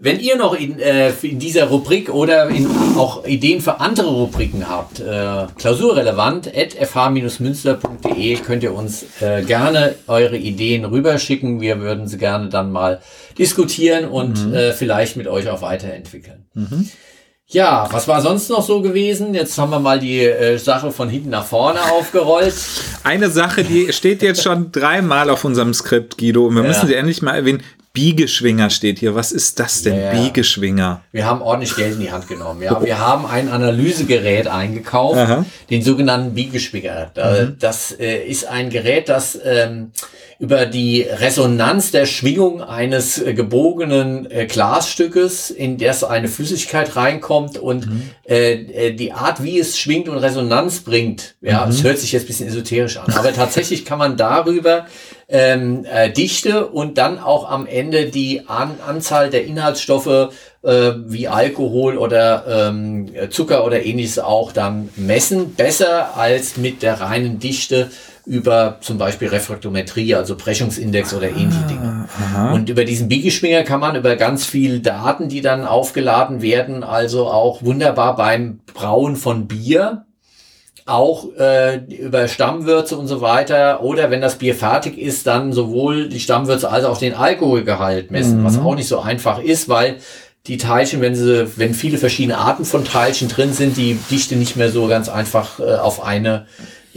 [0.00, 4.68] Wenn ihr noch in, äh, in dieser Rubrik oder in, auch Ideen für andere Rubriken
[4.68, 11.60] habt, äh, klausurrelevant, at fh-münster.de könnt ihr uns äh, gerne eure Ideen rüberschicken.
[11.60, 13.00] Wir würden sie gerne dann mal
[13.38, 14.54] diskutieren und mhm.
[14.54, 16.46] äh, vielleicht mit euch auch weiterentwickeln.
[16.54, 16.88] Mhm.
[17.50, 19.34] Ja, was war sonst noch so gewesen?
[19.34, 22.54] Jetzt haben wir mal die äh, Sache von hinten nach vorne aufgerollt.
[23.02, 26.68] Eine Sache, die steht jetzt schon dreimal auf unserem Skript, Guido, und wir ja.
[26.68, 27.64] müssen sie endlich mal erwähnen.
[27.92, 29.14] Biegeschwinger steht hier.
[29.14, 29.98] Was ist das denn?
[29.98, 31.02] Ja, Biegeschwinger.
[31.10, 32.62] Wir haben ordentlich Geld in die Hand genommen.
[32.62, 35.44] Ja, wir haben ein Analysegerät eingekauft, Aha.
[35.70, 37.10] den sogenannten Biegeschwinger.
[37.16, 37.56] Mhm.
[37.58, 39.92] Das äh, ist ein Gerät, das ähm,
[40.38, 47.58] über die Resonanz der Schwingung eines äh, gebogenen äh, Glasstückes, in das eine Flüssigkeit reinkommt
[47.58, 48.10] und mhm.
[48.24, 51.34] äh, die Art, wie es schwingt und Resonanz bringt.
[51.40, 51.88] Ja, es mhm.
[51.88, 54.86] hört sich jetzt ein bisschen esoterisch an, aber tatsächlich kann man darüber
[55.28, 61.28] ähm, äh, Dichte und dann auch am Ende die An Anzahl der Inhaltsstoffe äh, wie
[61.28, 65.54] Alkohol oder ähm, Zucker oder ähnliches auch dann messen.
[65.54, 67.90] Besser als mit der reinen Dichte
[68.24, 72.08] über zum Beispiel Refraktometrie, also Brechungsindex oder ähnliche Dinge.
[72.18, 72.52] Aha.
[72.52, 77.28] Und über diesen Biggie-Schwinger kann man über ganz viel Daten, die dann aufgeladen werden, also
[77.28, 80.04] auch wunderbar beim Brauen von Bier
[80.88, 86.08] auch äh, über Stammwürze und so weiter oder wenn das Bier fertig ist, dann sowohl
[86.08, 88.44] die Stammwürze als auch den Alkoholgehalt messen, mhm.
[88.44, 89.96] was auch nicht so einfach ist, weil
[90.46, 94.56] die Teilchen, wenn sie, wenn viele verschiedene Arten von Teilchen drin sind, die Dichte nicht
[94.56, 96.46] mehr so ganz einfach äh, auf eine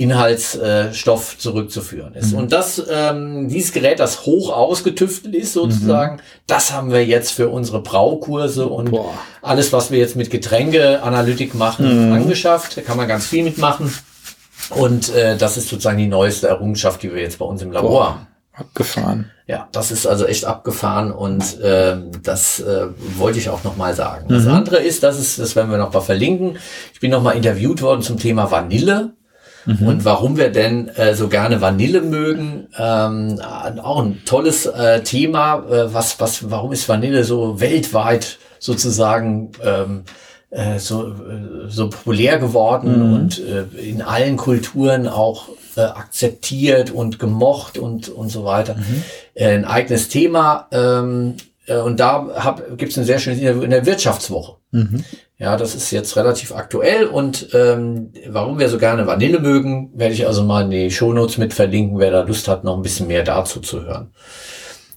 [0.02, 2.32] Inhaltsstoff zurückzuführen ist.
[2.32, 2.40] Mhm.
[2.40, 6.22] Und das, ähm, dieses Gerät, das hoch ausgetüftelt ist sozusagen, mhm.
[6.48, 9.14] das haben wir jetzt für unsere Braukurse und Boah.
[9.44, 12.14] alles, was wir jetzt mit Getränkeanalytik machen, mhm.
[12.14, 12.78] angeschafft.
[12.78, 13.94] Da kann man ganz viel mitmachen.
[14.72, 17.90] Und äh, das ist sozusagen die neueste Errungenschaft, die wir jetzt bei uns im Labor
[17.90, 18.10] Boah.
[18.10, 18.28] haben.
[18.54, 19.32] Abgefahren.
[19.48, 22.88] Ja, das ist also echt abgefahren und ähm, das äh,
[23.18, 24.26] wollte ich auch nochmal sagen.
[24.30, 24.52] Das mhm.
[24.52, 26.58] andere ist, das ist, das werden wir noch mal verlinken.
[26.94, 29.14] Ich bin noch mal interviewt worden zum Thema Vanille
[29.66, 29.88] Mhm.
[29.88, 35.64] Und warum wir denn äh, so gerne Vanille mögen, ähm, auch ein tolles äh, Thema.
[35.70, 40.04] Äh, was, was, warum ist Vanille so weltweit sozusagen ähm,
[40.50, 43.14] äh, so, äh, so populär geworden mhm.
[43.14, 48.76] und äh, in allen Kulturen auch äh, akzeptiert und gemocht und, und so weiter.
[48.76, 49.04] Mhm.
[49.34, 50.68] Äh, ein eigenes Thema.
[50.72, 54.58] Ähm, äh, und da gibt es ein sehr schönes Interview in der Wirtschaftswoche.
[54.72, 55.04] Mhm.
[55.38, 60.14] Ja, das ist jetzt relativ aktuell und ähm, warum wir so gerne Vanille mögen, werde
[60.14, 63.08] ich also mal in die Shownotes mit verlinken, wer da Lust hat, noch ein bisschen
[63.08, 64.12] mehr dazu zu hören.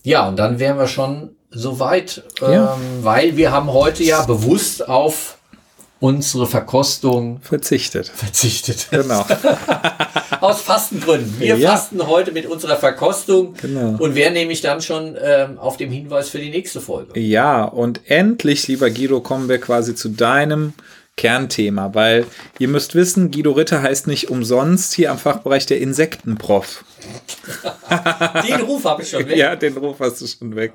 [0.02, 2.76] Ja, und dann wären wir schon soweit, ähm, ja.
[3.00, 5.38] weil wir haben heute ja bewusst auf
[6.01, 8.09] unsere Verkostung verzichtet.
[8.09, 8.88] Verzichtet.
[8.90, 9.24] Genau.
[10.40, 11.38] Aus Fastengründen.
[11.38, 11.70] Wir ja.
[11.70, 13.97] fasten heute mit unserer Verkostung genau.
[13.99, 17.18] und wären nämlich dann schon ähm, auf dem Hinweis für die nächste Folge.
[17.18, 20.74] Ja, und endlich, lieber Guido, kommen wir quasi zu deinem
[21.16, 22.26] Kernthema, weil
[22.59, 26.84] ihr müsst wissen, Guido Ritter heißt nicht umsonst hier am Fachbereich der Insektenprof.
[28.48, 29.36] den Ruf habe ich schon weg.
[29.36, 30.72] Ja, den Ruf hast du schon weg.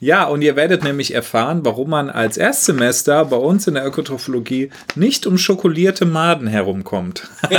[0.00, 4.70] Ja, und ihr werdet nämlich erfahren, warum man als Erstsemester bei uns in der Ökotrophologie
[4.94, 7.28] nicht um schokolierte Maden herumkommt.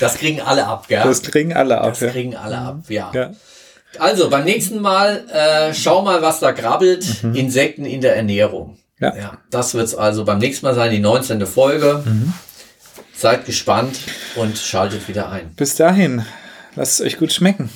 [0.00, 1.02] das kriegen alle ab, gell?
[1.04, 1.90] Das kriegen alle ab.
[1.90, 2.10] Das ja.
[2.10, 3.10] kriegen alle ab, ja.
[3.14, 3.30] ja.
[3.98, 7.22] Also beim nächsten Mal äh, schau mal, was da grabbelt.
[7.22, 7.34] Mhm.
[7.34, 8.78] Insekten in der Ernährung.
[8.98, 9.16] Ja.
[9.16, 11.44] ja das wird es also beim nächsten Mal sein, die 19.
[11.46, 12.02] Folge.
[12.04, 12.32] Mhm.
[13.22, 14.00] Seid gespannt
[14.34, 15.54] und schaltet wieder ein.
[15.54, 16.26] Bis dahin,
[16.74, 17.70] lasst es euch gut schmecken.